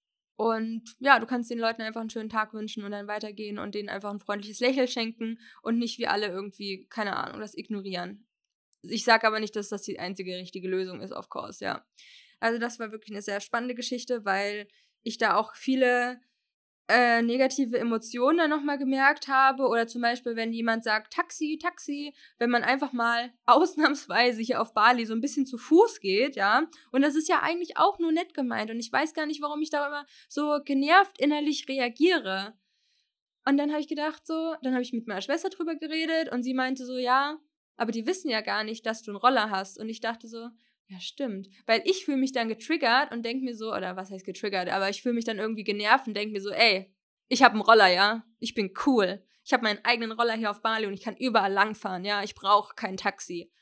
[0.40, 3.74] Und ja, du kannst den Leuten einfach einen schönen Tag wünschen und dann weitergehen und
[3.74, 8.26] denen einfach ein freundliches Lächeln schenken und nicht wie alle irgendwie, keine Ahnung, das ignorieren.
[8.81, 11.85] Ich sage aber nicht, dass das die einzige richtige Lösung ist, of course, ja.
[12.38, 14.66] Also das war wirklich eine sehr spannende Geschichte, weil
[15.03, 16.22] ich da auch viele
[16.90, 19.68] äh, negative Emotionen dann nochmal gemerkt habe.
[19.68, 24.74] Oder zum Beispiel, wenn jemand sagt, Taxi, Taxi, wenn man einfach mal ausnahmsweise hier auf
[24.74, 26.66] Bali so ein bisschen zu Fuß geht, ja.
[26.90, 28.70] Und das ist ja eigentlich auch nur nett gemeint.
[28.70, 32.55] Und ich weiß gar nicht, warum ich da immer so genervt innerlich reagiere.
[33.46, 36.42] Und dann habe ich gedacht, so, dann habe ich mit meiner Schwester drüber geredet und
[36.42, 37.38] sie meinte so, ja,
[37.76, 39.79] aber die wissen ja gar nicht, dass du einen Roller hast.
[39.79, 40.50] Und ich dachte so,
[40.90, 41.48] ja, stimmt.
[41.66, 44.90] Weil ich fühle mich dann getriggert und denke mir so, oder was heißt getriggert, aber
[44.90, 46.92] ich fühle mich dann irgendwie genervt und denke mir so, ey,
[47.29, 48.24] ich habe einen Roller, ja.
[48.40, 49.24] Ich bin cool.
[49.44, 52.24] Ich habe meinen eigenen Roller hier auf Bali und ich kann überall langfahren, ja.
[52.24, 53.53] Ich brauche kein Taxi.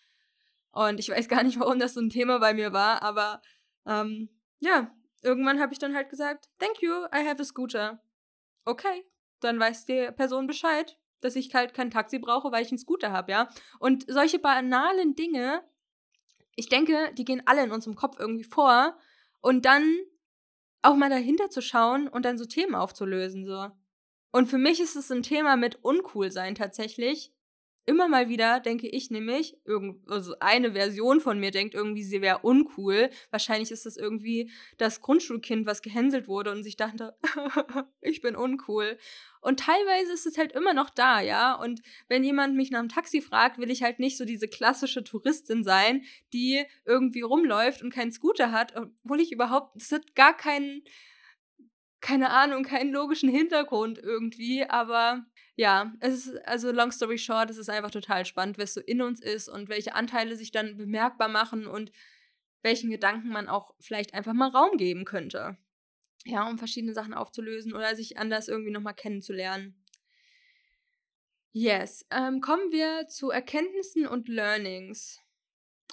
[0.70, 3.42] Und ich weiß gar nicht, warum das so ein Thema bei mir war, aber
[3.86, 4.90] ähm, ja,
[5.22, 8.02] irgendwann habe ich dann halt gesagt, thank you, I have a scooter.
[8.64, 9.04] Okay,
[9.40, 13.12] dann weiß die Person Bescheid, dass ich halt kein Taxi brauche, weil ich einen Scooter
[13.12, 13.48] habe, ja.
[13.80, 15.62] Und solche banalen Dinge,
[16.58, 18.98] ich denke, die gehen alle in unserem Kopf irgendwie vor.
[19.40, 19.94] Und dann
[20.82, 23.68] auch mal dahinter zu schauen und dann so Themen aufzulösen, so.
[24.32, 27.32] Und für mich ist es ein Thema mit uncool sein tatsächlich,
[27.88, 29.56] immer mal wieder denke ich nämlich,
[30.06, 33.08] also eine Version von mir denkt irgendwie, sie wäre uncool.
[33.30, 37.16] Wahrscheinlich ist das irgendwie das Grundschulkind, was gehänselt wurde und sich dachte,
[38.02, 38.98] ich bin uncool.
[39.40, 41.54] Und teilweise ist es halt immer noch da, ja.
[41.54, 45.02] Und wenn jemand mich nach einem Taxi fragt, will ich halt nicht so diese klassische
[45.02, 50.36] Touristin sein, die irgendwie rumläuft und keinen Scooter hat, obwohl ich überhaupt, es hat gar
[50.36, 50.82] keinen,
[52.02, 55.24] keine Ahnung, keinen logischen Hintergrund irgendwie, aber
[55.58, 59.02] ja, es ist, also long story short, es ist einfach total spannend, was so in
[59.02, 61.90] uns ist und welche Anteile sich dann bemerkbar machen und
[62.62, 65.58] welchen Gedanken man auch vielleicht einfach mal Raum geben könnte.
[66.24, 69.84] Ja, um verschiedene Sachen aufzulösen oder sich anders irgendwie nochmal kennenzulernen.
[71.50, 75.20] Yes, ähm, kommen wir zu Erkenntnissen und Learnings.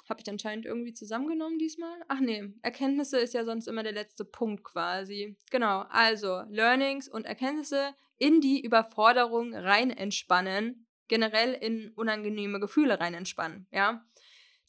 [0.08, 1.98] Habe ich anscheinend irgendwie zusammengenommen diesmal?
[2.06, 5.36] Ach nee, Erkenntnisse ist ja sonst immer der letzte Punkt quasi.
[5.50, 13.14] Genau, also Learnings und Erkenntnisse in die Überforderung rein entspannen, generell in unangenehme Gefühle rein
[13.14, 14.04] entspannen, ja.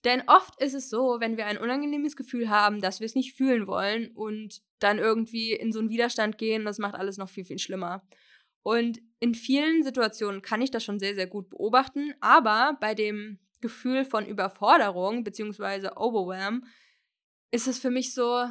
[0.04, 3.34] Denn oft ist es so, wenn wir ein unangenehmes Gefühl haben, dass wir es nicht
[3.34, 7.46] fühlen wollen und dann irgendwie in so einen Widerstand gehen, das macht alles noch viel,
[7.46, 8.08] viel schlimmer.
[8.62, 13.40] Und in vielen Situationen kann ich das schon sehr, sehr gut beobachten, aber bei dem
[13.60, 15.90] Gefühl von Überforderung bzw.
[15.96, 16.66] Overwhelm
[17.50, 18.48] ist es für mich so,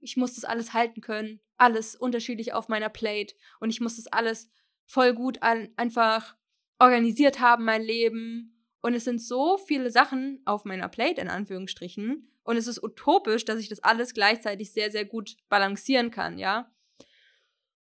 [0.00, 4.08] ich muss das alles halten können alles unterschiedlich auf meiner Plate und ich muss das
[4.08, 4.50] alles
[4.84, 6.34] voll gut an, einfach
[6.80, 8.66] organisiert haben, mein Leben.
[8.80, 12.28] Und es sind so viele Sachen auf meiner Plate, in Anführungsstrichen.
[12.42, 16.68] Und es ist utopisch, dass ich das alles gleichzeitig sehr, sehr gut balancieren kann, ja.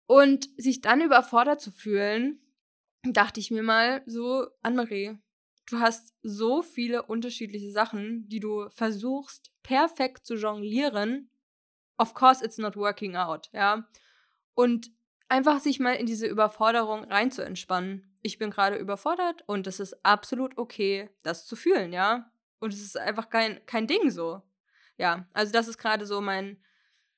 [0.06, 2.40] Und sich dann überfordert zu fühlen,
[3.04, 5.16] dachte ich mir mal so, Anne-Marie,
[5.70, 11.30] du hast so viele unterschiedliche Sachen, die du versuchst perfekt zu jonglieren
[12.00, 13.84] of course it's not working out, ja.
[14.54, 14.90] Und
[15.28, 18.16] einfach sich mal in diese Überforderung rein zu entspannen.
[18.22, 22.32] Ich bin gerade überfordert und es ist absolut okay, das zu fühlen, ja.
[22.58, 24.42] Und es ist einfach kein, kein Ding so.
[24.96, 26.58] Ja, also das ist gerade so mein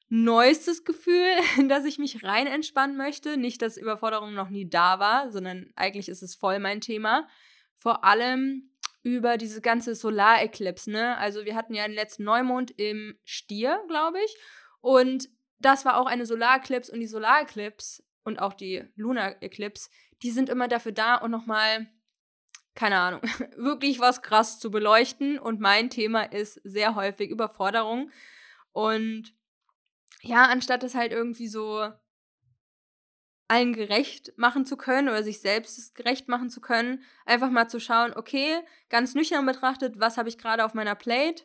[0.09, 1.27] neuestes Gefühl,
[1.59, 3.37] in das ich mich rein entspannen möchte.
[3.37, 7.29] Nicht, dass Überforderung noch nie da war, sondern eigentlich ist es voll mein Thema.
[7.77, 8.71] Vor allem
[9.03, 11.16] über diese ganze Solareklipse, ne?
[11.18, 14.37] Also wir hatten ja den letzten Neumond im Stier, glaube ich.
[14.83, 19.89] Und das war auch eine Solareclipse und die Solareclipse und auch die Lunar Eclipse,
[20.22, 21.87] die sind immer dafür da und nochmal,
[22.74, 23.22] keine Ahnung,
[23.57, 25.39] wirklich was krass zu beleuchten.
[25.39, 28.11] Und mein Thema ist sehr häufig Überforderung.
[28.72, 29.35] Und
[30.20, 31.89] ja, anstatt es halt irgendwie so
[33.49, 37.80] allen gerecht machen zu können oder sich selbst gerecht machen zu können, einfach mal zu
[37.80, 38.59] schauen, okay,
[38.89, 41.45] ganz nüchtern betrachtet, was habe ich gerade auf meiner Plate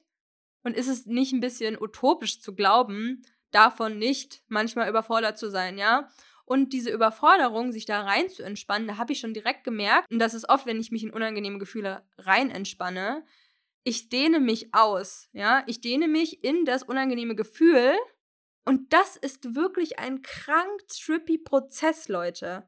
[0.64, 5.78] und ist es nicht ein bisschen utopisch zu glauben, davon nicht manchmal überfordert zu sein,
[5.78, 6.10] ja?
[6.46, 10.20] Und diese Überforderung, sich da rein zu entspannen, da habe ich schon direkt gemerkt, und
[10.20, 13.26] das ist oft, wenn ich mich in unangenehme Gefühle rein entspanne,
[13.84, 15.64] ich dehne mich aus, ja?
[15.68, 17.94] Ich dehne mich in das unangenehme Gefühl.
[18.66, 22.68] Und das ist wirklich ein krank trippy Prozess, Leute.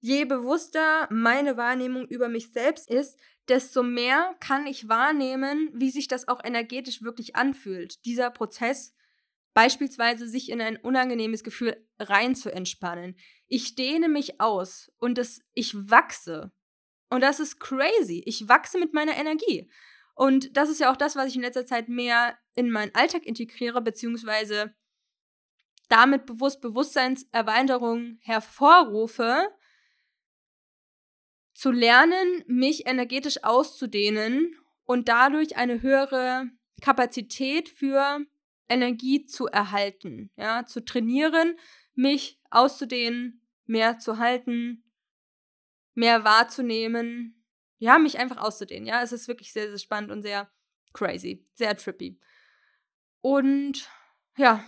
[0.00, 6.08] Je bewusster meine Wahrnehmung über mich selbst ist, desto mehr kann ich wahrnehmen, wie sich
[6.08, 8.04] das auch energetisch wirklich anfühlt.
[8.04, 8.94] Dieser Prozess,
[9.54, 13.16] beispielsweise sich in ein unangenehmes Gefühl rein zu entspannen.
[13.48, 16.52] Ich dehne mich aus und das, ich wachse.
[17.10, 18.22] Und das ist crazy.
[18.24, 19.68] Ich wachse mit meiner Energie.
[20.14, 23.26] Und das ist ja auch das, was ich in letzter Zeit mehr in meinen Alltag
[23.26, 24.74] integriere, beziehungsweise
[25.88, 29.48] damit bewusst Bewusstseinserweiterung hervorrufe,
[31.60, 34.56] zu lernen, mich energetisch auszudehnen
[34.86, 36.46] und dadurch eine höhere
[36.80, 38.24] Kapazität für
[38.70, 41.58] Energie zu erhalten, ja, zu trainieren,
[41.94, 44.90] mich auszudehnen, mehr zu halten,
[45.92, 47.44] mehr wahrzunehmen,
[47.76, 50.50] ja, mich einfach auszudehnen, ja, es ist wirklich sehr, sehr spannend und sehr
[50.94, 52.18] crazy, sehr trippy.
[53.20, 53.86] Und
[54.38, 54.64] ja,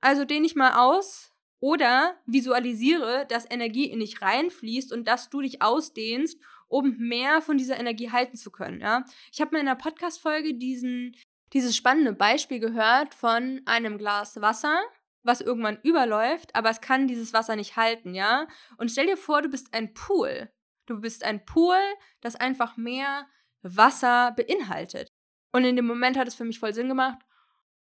[0.00, 1.32] also dehne ich mal aus
[1.64, 6.38] oder visualisiere, dass Energie in dich reinfließt und dass du dich ausdehnst,
[6.68, 8.82] um mehr von dieser Energie halten zu können.
[8.82, 9.06] Ja?
[9.32, 14.78] Ich habe mal in einer Podcast-Folge dieses spannende Beispiel gehört von einem Glas Wasser,
[15.22, 18.46] was irgendwann überläuft, aber es kann dieses Wasser nicht halten, ja?
[18.76, 20.50] Und stell dir vor, du bist ein Pool.
[20.84, 21.80] Du bist ein Pool,
[22.20, 23.26] das einfach mehr
[23.62, 25.08] Wasser beinhaltet.
[25.50, 27.20] Und in dem Moment hat es für mich voll Sinn gemacht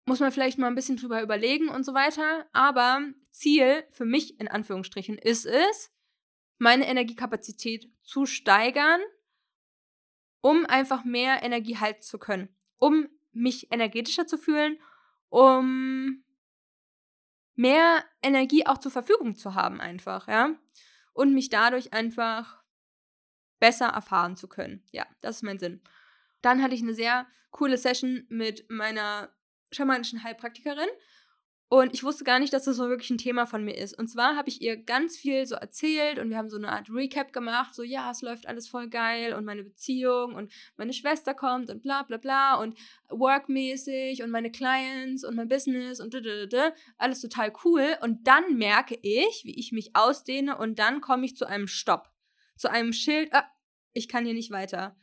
[0.09, 2.46] muss man vielleicht mal ein bisschen drüber überlegen und so weiter.
[2.52, 5.92] Aber Ziel für mich in Anführungsstrichen ist es,
[6.59, 9.00] meine Energiekapazität zu steigern,
[10.40, 12.48] um einfach mehr Energie halten zu können,
[12.78, 14.78] um mich energetischer zu fühlen,
[15.28, 16.24] um
[17.54, 20.56] mehr Energie auch zur Verfügung zu haben einfach, ja,
[21.12, 22.62] und mich dadurch einfach
[23.59, 24.82] besser erfahren zu können.
[24.90, 25.82] Ja, das ist mein Sinn.
[26.40, 29.28] Dann hatte ich eine sehr coole Session mit meiner
[29.72, 30.88] schamanischen Heilpraktikerin.
[31.70, 33.98] Und ich wusste gar nicht, dass das so wirklich ein Thema von mir ist.
[33.98, 36.88] Und zwar habe ich ihr ganz viel so erzählt und wir haben so eine Art
[36.88, 37.74] Recap gemacht.
[37.74, 41.82] So, ja, es läuft alles voll geil und meine Beziehung und meine Schwester kommt und
[41.82, 42.78] bla bla bla und
[43.10, 47.98] workmäßig und meine Clients und mein Business und da, alles total cool.
[48.00, 52.10] Und dann merke ich, wie ich mich ausdehne und dann komme ich zu einem Stopp.
[52.56, 53.44] Zu einem Schild, ah,
[53.92, 54.96] ich kann hier nicht weiter.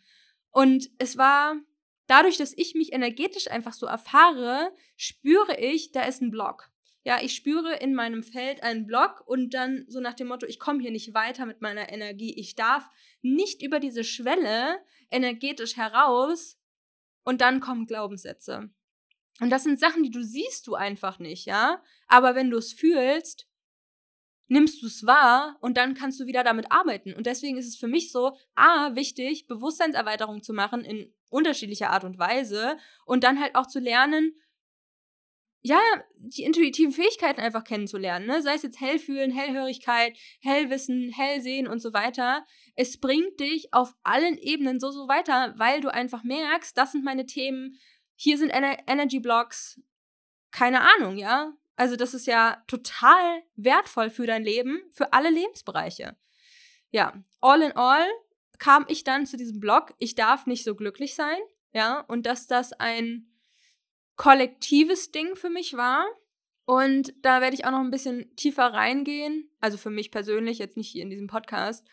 [0.50, 1.58] Und es war
[2.08, 6.70] dadurch, dass ich mich energetisch einfach so erfahre, spüre ich, da ist ein Block.
[7.04, 10.60] Ja, ich spüre in meinem Feld einen Block und dann so nach dem Motto, ich
[10.60, 12.34] komme hier nicht weiter mit meiner Energie.
[12.36, 12.90] Ich darf
[13.22, 14.80] nicht über diese Schwelle
[15.12, 16.58] energetisch heraus
[17.24, 18.72] und dann kommen Glaubenssätze.
[19.40, 21.84] Und das sind Sachen, die du siehst du einfach nicht, ja?
[22.08, 23.48] Aber wenn du es fühlst,
[24.48, 27.14] nimmst du es wahr und dann kannst du wieder damit arbeiten.
[27.14, 32.04] Und deswegen ist es für mich so, a, wichtig, Bewusstseinserweiterung zu machen in unterschiedlicher Art
[32.04, 34.36] und Weise und dann halt auch zu lernen,
[35.62, 35.80] ja,
[36.18, 38.40] die intuitiven Fähigkeiten einfach kennenzulernen, ne?
[38.44, 42.46] sei es jetzt Hellfühlen, Hellhörigkeit, Hellwissen, Hellsehen und so weiter.
[42.76, 47.04] Es bringt dich auf allen Ebenen so, so weiter, weil du einfach merkst, das sind
[47.04, 47.80] meine Themen,
[48.16, 49.82] hier sind Ener Energy Blocks,
[50.52, 51.52] keine Ahnung, ja.
[51.76, 56.16] Also das ist ja total wertvoll für dein Leben, für alle Lebensbereiche.
[56.92, 58.06] Ja, all in all
[58.58, 61.38] kam ich dann zu diesem Blog, ich darf nicht so glücklich sein,
[61.74, 63.28] ja, und dass das ein
[64.16, 66.06] kollektives Ding für mich war.
[66.64, 70.78] Und da werde ich auch noch ein bisschen tiefer reingehen, also für mich persönlich, jetzt
[70.78, 71.86] nicht hier in diesem Podcast.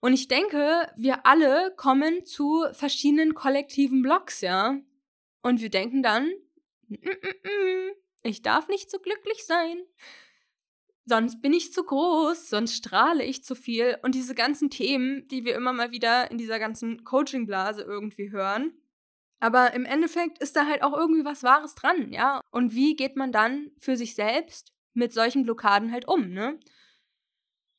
[0.00, 4.76] Und ich denke, wir alle kommen zu verschiedenen kollektiven Blogs, ja.
[5.42, 6.30] Und wir denken dann,
[6.88, 7.90] mm, mm, mm,
[8.22, 9.78] ich darf nicht so glücklich sein.
[11.06, 13.98] Sonst bin ich zu groß, sonst strahle ich zu viel.
[14.02, 18.72] Und diese ganzen Themen, die wir immer mal wieder in dieser ganzen Coaching-Blase irgendwie hören.
[19.40, 22.42] Aber im Endeffekt ist da halt auch irgendwie was Wahres dran, ja.
[22.50, 26.60] Und wie geht man dann für sich selbst mit solchen Blockaden halt um, ne?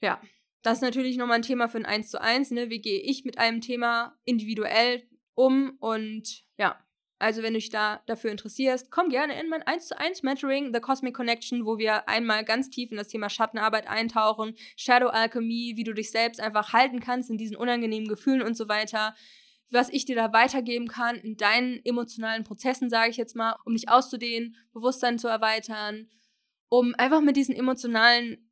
[0.02, 0.20] Ja,
[0.64, 2.72] das ist natürlich nochmal ein Thema für ein 1 zu 1, ne?
[2.72, 6.84] Wie gehe ich mit einem Thema individuell um und ja,
[7.22, 10.74] also, wenn du dich da dafür interessierst, komm gerne in mein 1 zu 1 Mentoring,
[10.74, 15.74] The Cosmic Connection, wo wir einmal ganz tief in das Thema Schattenarbeit eintauchen, Shadow Alchemy,
[15.76, 19.14] wie du dich selbst einfach halten kannst in diesen unangenehmen Gefühlen und so weiter.
[19.70, 23.74] Was ich dir da weitergeben kann in deinen emotionalen Prozessen, sage ich jetzt mal, um
[23.74, 26.10] dich auszudehnen, Bewusstsein zu erweitern,
[26.70, 28.52] um einfach mit diesen emotionalen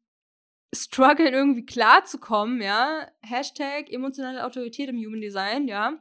[0.75, 3.09] Struggeln irgendwie klarzukommen, ja.
[3.21, 5.97] Hashtag emotionale Autorität im Human Design, ja.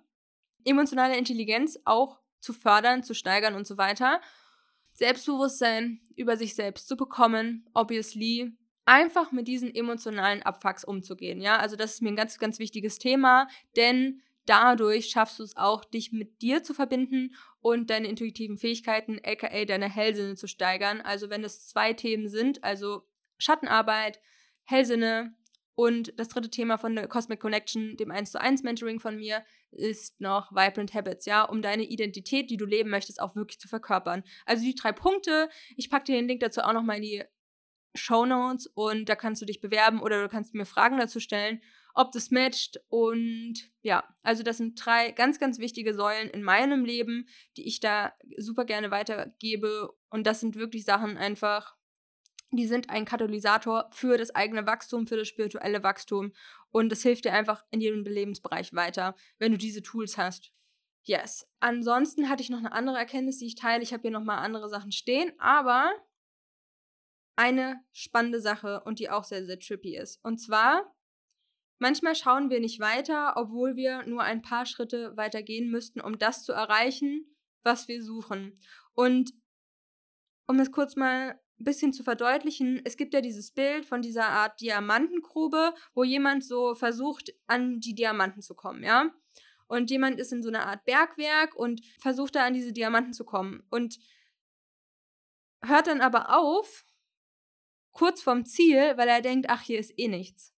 [0.64, 4.20] Emotionale Intelligenz auch zu fördern, zu steigern und so weiter.
[4.92, 8.52] Selbstbewusstsein über sich selbst zu bekommen, obviously.
[8.84, 11.58] Einfach mit diesen emotionalen Abfucks umzugehen, ja.
[11.58, 15.84] Also, das ist mir ein ganz, ganz wichtiges Thema, denn dadurch schaffst du es auch,
[15.84, 21.00] dich mit dir zu verbinden und deine intuitiven Fähigkeiten, aka deine Hellsinne zu steigern.
[21.00, 24.20] Also, wenn es zwei Themen sind, also Schattenarbeit,
[24.64, 25.34] Hellsinne
[25.78, 29.44] Und das dritte Thema von der Cosmic Connection, dem 1 zu 1 Mentoring von mir,
[29.70, 33.68] ist noch Vibrant Habits, ja, um deine Identität, die du leben möchtest, auch wirklich zu
[33.68, 34.24] verkörpern.
[34.44, 37.22] Also die drei Punkte, ich packe dir den Link dazu auch nochmal in die
[37.94, 41.62] Show Notes und da kannst du dich bewerben oder du kannst mir Fragen dazu stellen,
[41.94, 42.80] ob das matcht.
[42.88, 47.78] Und ja, also das sind drei ganz, ganz wichtige Säulen in meinem Leben, die ich
[47.78, 49.92] da super gerne weitergebe.
[50.10, 51.77] Und das sind wirklich Sachen einfach,
[52.50, 56.32] die sind ein Katalysator für das eigene Wachstum, für das spirituelle Wachstum.
[56.70, 60.52] Und das hilft dir einfach in jedem Lebensbereich weiter, wenn du diese Tools hast.
[61.02, 61.46] Yes.
[61.60, 63.82] Ansonsten hatte ich noch eine andere Erkenntnis, die ich teile.
[63.82, 65.92] Ich habe hier nochmal andere Sachen stehen, aber
[67.36, 70.22] eine spannende Sache und die auch sehr, sehr trippy ist.
[70.24, 70.94] Und zwar,
[71.78, 76.18] manchmal schauen wir nicht weiter, obwohl wir nur ein paar Schritte weiter gehen müssten, um
[76.18, 78.60] das zu erreichen, was wir suchen.
[78.92, 79.32] Und
[80.46, 84.60] um es kurz mal bisschen zu verdeutlichen, es gibt ja dieses Bild von dieser Art
[84.60, 89.10] Diamantengrube, wo jemand so versucht, an die Diamanten zu kommen, ja?
[89.66, 93.24] Und jemand ist in so einer Art Bergwerk und versucht da an diese Diamanten zu
[93.24, 93.98] kommen und
[95.62, 96.86] hört dann aber auf,
[97.92, 100.54] kurz vorm Ziel, weil er denkt, ach, hier ist eh nichts.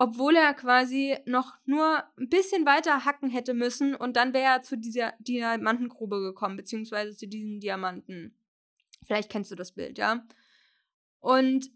[0.00, 4.62] Obwohl er quasi noch nur ein bisschen weiter hacken hätte müssen und dann wäre er
[4.62, 8.37] zu dieser Diamantengrube gekommen, beziehungsweise zu diesen Diamanten.
[9.08, 10.22] Vielleicht kennst du das Bild, ja.
[11.18, 11.70] Und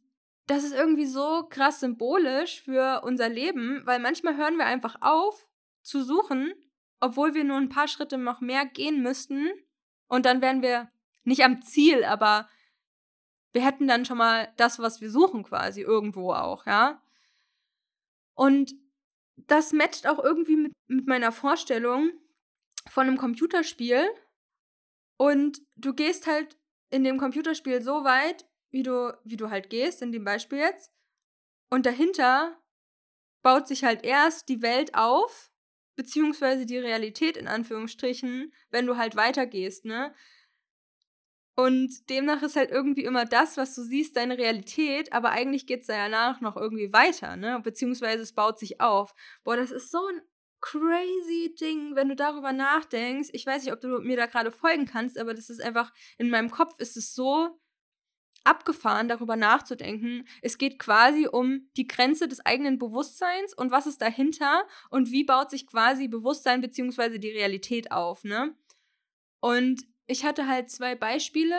[0.47, 5.49] das ist irgendwie so krass symbolisch für unser Leben, weil manchmal hören wir einfach auf
[5.81, 6.53] zu suchen,
[7.01, 9.49] obwohl wir nur ein paar Schritte noch mehr gehen müssten.
[10.09, 10.91] Und dann wären wir
[11.25, 12.51] nicht am Ziel, aber
[13.53, 17.03] wir hätten dann schon mal das, was wir suchen, quasi irgendwo auch, ja.
[18.35, 18.75] Und
[19.37, 22.11] das matcht auch irgendwie mit, mit meiner Vorstellung
[22.91, 24.07] von einem Computerspiel.
[25.17, 26.59] Und du gehst halt
[26.93, 30.93] in dem Computerspiel so weit, wie du, wie du halt gehst, in dem Beispiel jetzt.
[31.71, 32.57] Und dahinter
[33.43, 35.51] baut sich halt erst die Welt auf,
[35.97, 40.15] beziehungsweise die Realität in Anführungsstrichen, wenn du halt weitergehst, ne?
[41.55, 45.83] Und demnach ist halt irgendwie immer das, was du siehst, deine Realität, aber eigentlich geht
[45.83, 47.61] es danach noch irgendwie weiter, ne?
[47.63, 49.15] Beziehungsweise es baut sich auf.
[49.45, 50.23] Boah, das ist so ein
[50.63, 53.29] crazy Ding, wenn du darüber nachdenkst.
[53.33, 56.31] Ich weiß nicht, ob du mir da gerade folgen kannst, aber das ist einfach, in
[56.31, 57.61] meinem Kopf ist es so
[58.45, 60.27] abgefahren, darüber nachzudenken.
[60.41, 65.25] Es geht quasi um die Grenze des eigenen Bewusstseins und was ist dahinter und wie
[65.25, 67.19] baut sich quasi Bewusstsein bzw.
[67.19, 68.57] die Realität auf, ne?
[69.41, 71.57] Und ich hatte halt zwei Beispiele,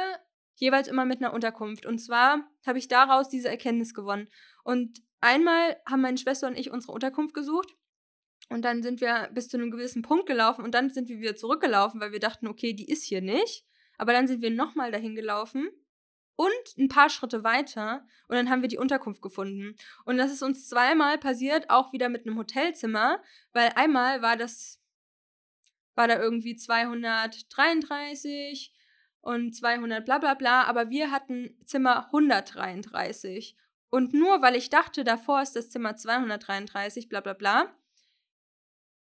[0.55, 1.85] jeweils immer mit einer Unterkunft.
[1.85, 4.29] Und zwar habe ich daraus diese Erkenntnis gewonnen.
[4.63, 7.75] Und einmal haben meine Schwester und ich unsere Unterkunft gesucht
[8.53, 11.35] und dann sind wir bis zu einem gewissen Punkt gelaufen und dann sind wir wieder
[11.35, 13.65] zurückgelaufen, weil wir dachten, okay, die ist hier nicht.
[13.97, 15.71] Aber dann sind wir nochmal dahin gelaufen
[16.35, 19.75] und ein paar Schritte weiter und dann haben wir die Unterkunft gefunden.
[20.05, 23.23] Und das ist uns zweimal passiert, auch wieder mit einem Hotelzimmer,
[23.53, 24.79] weil einmal war das,
[25.95, 28.71] war da irgendwie 233
[29.21, 33.57] und 200 bla bla bla, aber wir hatten Zimmer 133.
[33.89, 37.75] Und nur weil ich dachte, davor ist das Zimmer 233, bla bla bla,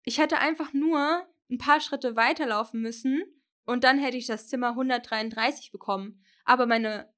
[0.07, 3.23] ich hätte einfach nur ein paar Schritte weiterlaufen müssen
[3.65, 6.23] und dann hätte ich das Zimmer 133 bekommen.
[6.45, 7.13] Aber meine,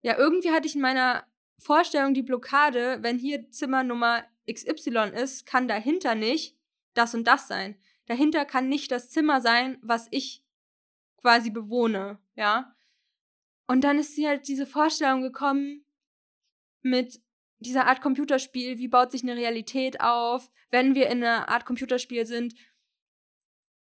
[0.00, 1.26] ja, irgendwie hatte ich in meiner
[1.58, 6.56] Vorstellung die Blockade, wenn hier Zimmer Nummer XY ist, kann dahinter nicht
[6.94, 7.78] das und das sein.
[8.06, 10.42] Dahinter kann nicht das Zimmer sein, was ich
[11.18, 12.74] quasi bewohne, ja.
[13.66, 15.84] Und dann ist sie halt diese Vorstellung gekommen
[16.80, 17.20] mit,
[17.60, 22.26] dieser Art Computerspiel, wie baut sich eine Realität auf, wenn wir in einer Art Computerspiel
[22.26, 22.54] sind,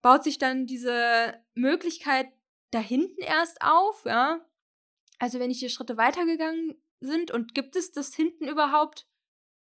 [0.02, 2.28] baut sich dann diese Möglichkeit
[2.72, 4.46] da hinten erst auf, ja?
[5.18, 9.08] Also wenn ich hier Schritte weitergegangen sind und gibt es das hinten überhaupt,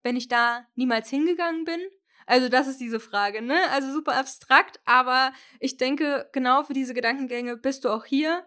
[0.02, 1.82] wenn ich da niemals hingegangen bin?
[2.26, 3.70] Also das ist diese Frage, ne?
[3.70, 8.46] Also super abstrakt, aber ich denke, genau für diese Gedankengänge bist du auch hier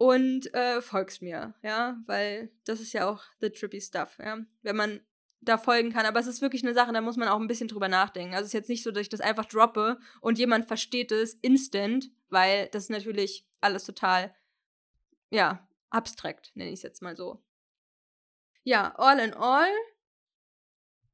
[0.00, 4.74] und äh, folgst mir, ja, weil das ist ja auch the trippy stuff, ja, wenn
[4.74, 5.00] man
[5.42, 6.06] da folgen kann.
[6.06, 8.32] Aber es ist wirklich eine Sache, da muss man auch ein bisschen drüber nachdenken.
[8.32, 11.34] Also es ist jetzt nicht so, dass ich das einfach droppe und jemand versteht es
[11.34, 14.34] instant, weil das ist natürlich alles total,
[15.28, 17.44] ja, abstrakt, nenne ich es jetzt mal so.
[18.64, 19.68] Ja, all in all,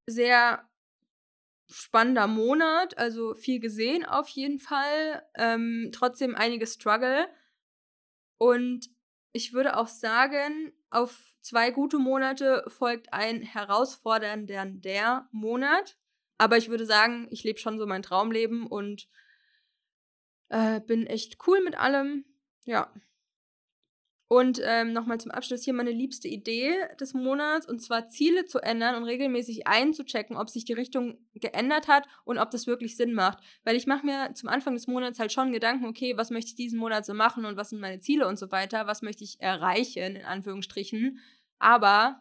[0.07, 0.65] sehr
[1.69, 5.27] spannender Monat, also viel gesehen auf jeden Fall.
[5.35, 7.27] Ähm, trotzdem einige Struggle.
[8.39, 8.89] Und
[9.33, 15.97] ich würde auch sagen, auf zwei gute Monate folgt ein herausfordernder Monat.
[16.39, 19.09] Aber ich würde sagen, ich lebe schon so mein Traumleben und
[20.49, 22.25] äh, bin echt cool mit allem.
[22.65, 22.93] Ja.
[24.29, 28.59] Und ähm, nochmal zum Abschluss hier meine liebste Idee des Monats, und zwar Ziele zu
[28.59, 33.13] ändern und regelmäßig einzuchecken, ob sich die Richtung geändert hat und ob das wirklich Sinn
[33.13, 33.39] macht.
[33.63, 36.57] Weil ich mache mir zum Anfang des Monats halt schon Gedanken, okay, was möchte ich
[36.57, 39.41] diesen Monat so machen und was sind meine Ziele und so weiter, was möchte ich
[39.41, 41.21] erreichen, in Anführungsstrichen.
[41.61, 42.21] Aber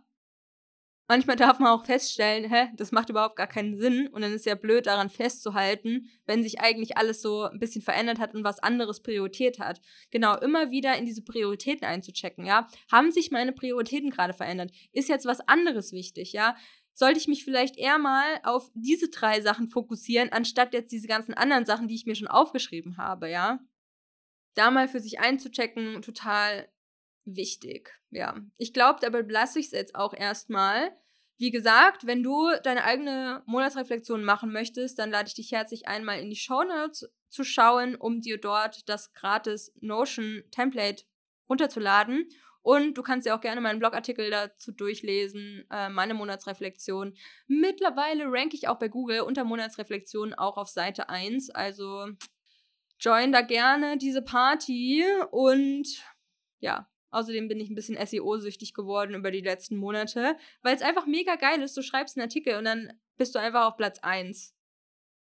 [1.07, 4.45] manchmal darf man auch feststellen, hä, das macht überhaupt gar keinen Sinn und dann ist
[4.45, 8.59] ja blöd daran festzuhalten, wenn sich eigentlich alles so ein bisschen verändert hat und was
[8.59, 9.81] anderes Priorität hat.
[10.11, 12.67] Genau, immer wieder in diese Prioritäten einzuchecken, ja.
[12.91, 14.71] Haben sich meine Prioritäten gerade verändert?
[14.91, 16.55] Ist jetzt was anderes wichtig, ja?
[16.93, 21.33] Sollte ich mich vielleicht eher mal auf diese drei Sachen fokussieren, anstatt jetzt diese ganzen
[21.33, 23.59] anderen Sachen, die ich mir schon aufgeschrieben habe, ja?
[24.55, 26.69] Da mal für sich einzuchecken, total
[27.25, 27.91] wichtig.
[28.11, 30.91] Ja, ich glaube, dabei belasse ich es jetzt auch erstmal.
[31.37, 36.05] Wie gesagt, wenn du deine eigene Monatsreflexion machen möchtest, dann lade ich dich herzlich ein,
[36.05, 41.03] mal in die Show Notes zu schauen, um dir dort das gratis Notion Template
[41.49, 42.29] runterzuladen.
[42.61, 47.15] Und du kannst ja auch gerne meinen Blogartikel dazu durchlesen, äh, meine Monatsreflexion.
[47.45, 51.51] Mittlerweile ranke ich auch bei Google unter Monatsreflexion auch auf Seite 1.
[51.51, 52.07] Also
[52.99, 55.87] join da gerne diese Party und
[56.59, 61.05] ja, Außerdem bin ich ein bisschen SEO-süchtig geworden über die letzten Monate, weil es einfach
[61.05, 61.77] mega geil ist.
[61.77, 64.53] Du schreibst einen Artikel und dann bist du einfach auf Platz 1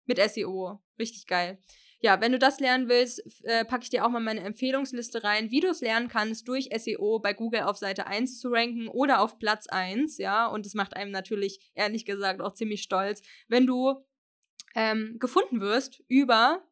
[0.06, 0.80] mit SEO.
[0.98, 1.58] Richtig geil.
[2.00, 5.50] Ja, wenn du das lernen willst, äh, packe ich dir auch mal meine Empfehlungsliste rein,
[5.50, 9.22] wie du es lernen kannst, durch SEO bei Google auf Seite 1 zu ranken oder
[9.22, 10.46] auf Platz 1, ja.
[10.46, 14.04] Und das macht einem natürlich, ehrlich gesagt, auch ziemlich stolz, wenn du
[14.74, 16.62] ähm, gefunden wirst über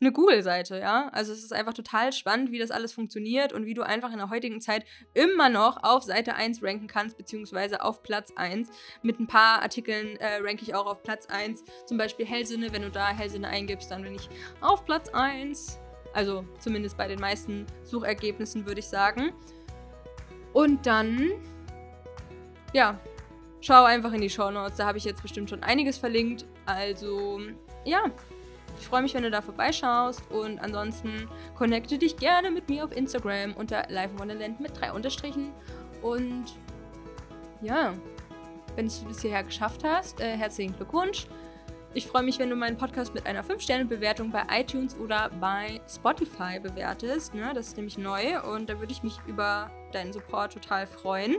[0.00, 1.08] eine Google-Seite, ja.
[1.12, 4.18] Also es ist einfach total spannend, wie das alles funktioniert und wie du einfach in
[4.18, 4.84] der heutigen Zeit
[5.14, 8.68] immer noch auf Seite 1 ranken kannst, beziehungsweise auf Platz 1.
[9.02, 11.64] Mit ein paar Artikeln äh, ranke ich auch auf Platz 1.
[11.86, 14.28] Zum Beispiel Hellsinne, wenn du da Hellsinne eingibst, dann bin ich
[14.60, 15.80] auf Platz 1.
[16.12, 19.32] Also zumindest bei den meisten Suchergebnissen würde ich sagen.
[20.52, 21.32] Und dann,
[22.74, 23.00] ja,
[23.60, 24.76] schau einfach in die Show Notes.
[24.76, 26.46] Da habe ich jetzt bestimmt schon einiges verlinkt.
[26.66, 27.40] Also,
[27.84, 28.10] ja,
[28.78, 32.96] ich freue mich, wenn du da vorbeischaust und ansonsten connecte dich gerne mit mir auf
[32.96, 35.52] Instagram unter Live Wonderland mit drei Unterstrichen.
[36.02, 36.44] Und
[37.62, 37.94] ja,
[38.74, 41.26] wenn du es bis hierher geschafft hast, äh, herzlichen Glückwunsch.
[41.94, 46.60] Ich freue mich, wenn du meinen Podcast mit einer 5-Sterne-Bewertung bei iTunes oder bei Spotify
[46.60, 47.32] bewertest.
[47.32, 47.52] Ne?
[47.54, 51.36] Das ist nämlich neu und da würde ich mich über deinen Support total freuen.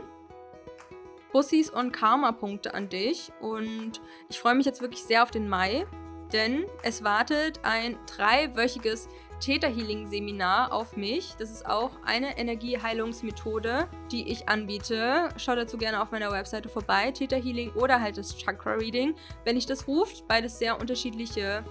[1.32, 5.86] Bussis und Karma-Punkte an dich und ich freue mich jetzt wirklich sehr auf den Mai
[6.32, 9.08] denn es wartet ein dreiwöchiges
[9.40, 11.34] Theta Healing Seminar auf mich.
[11.38, 15.28] Das ist auch eine Energieheilungsmethode, die ich anbiete.
[15.36, 19.14] Schau dazu gerne auf meiner Webseite vorbei, Theta Healing oder halt das Chakra Reading,
[19.44, 20.26] wenn ich das ruft.
[20.26, 21.64] Beides sehr unterschiedliche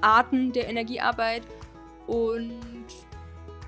[0.00, 1.42] Arten der Energiearbeit
[2.06, 2.58] und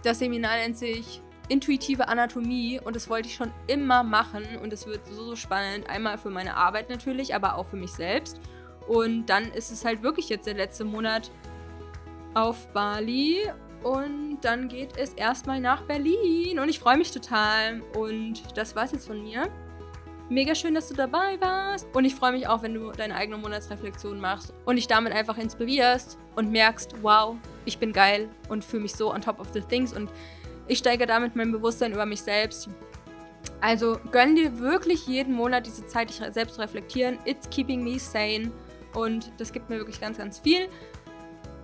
[0.03, 4.87] das Seminar nennt sich intuitive Anatomie und das wollte ich schon immer machen und es
[4.87, 5.89] wird so, so spannend.
[5.91, 8.41] Einmal für meine Arbeit natürlich, aber auch für mich selbst.
[8.89, 11.31] Und dann ist es halt wirklich jetzt der letzte Monat
[12.35, 13.39] auf Bali.
[13.83, 16.59] Und dann geht es erstmal nach Berlin.
[16.59, 17.83] Und ich freue mich total.
[17.97, 19.49] Und das war's jetzt von mir.
[20.29, 21.87] Mega schön, dass du dabei warst.
[21.93, 25.37] Und ich freue mich auch, wenn du deine eigene Monatsreflexion machst und dich damit einfach
[25.37, 29.61] inspirierst und merkst, wow, ich bin geil und fühle mich so on top of the
[29.61, 29.93] things.
[29.93, 30.11] Und
[30.69, 32.69] ich steige damit mein Bewusstsein über mich selbst.
[33.61, 37.19] Also gönn dir wirklich jeden Monat diese Zeit, dich selbst zu reflektieren.
[37.25, 38.53] It's keeping me sane.
[38.95, 40.69] Und das gibt mir wirklich ganz, ganz viel.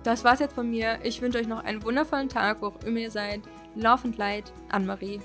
[0.03, 0.99] Das war's jetzt von mir.
[1.03, 3.41] Ich wünsche euch noch einen wundervollen Tag, wo auch immer ihr seid.
[3.75, 5.21] Love and Light, Anne-Marie.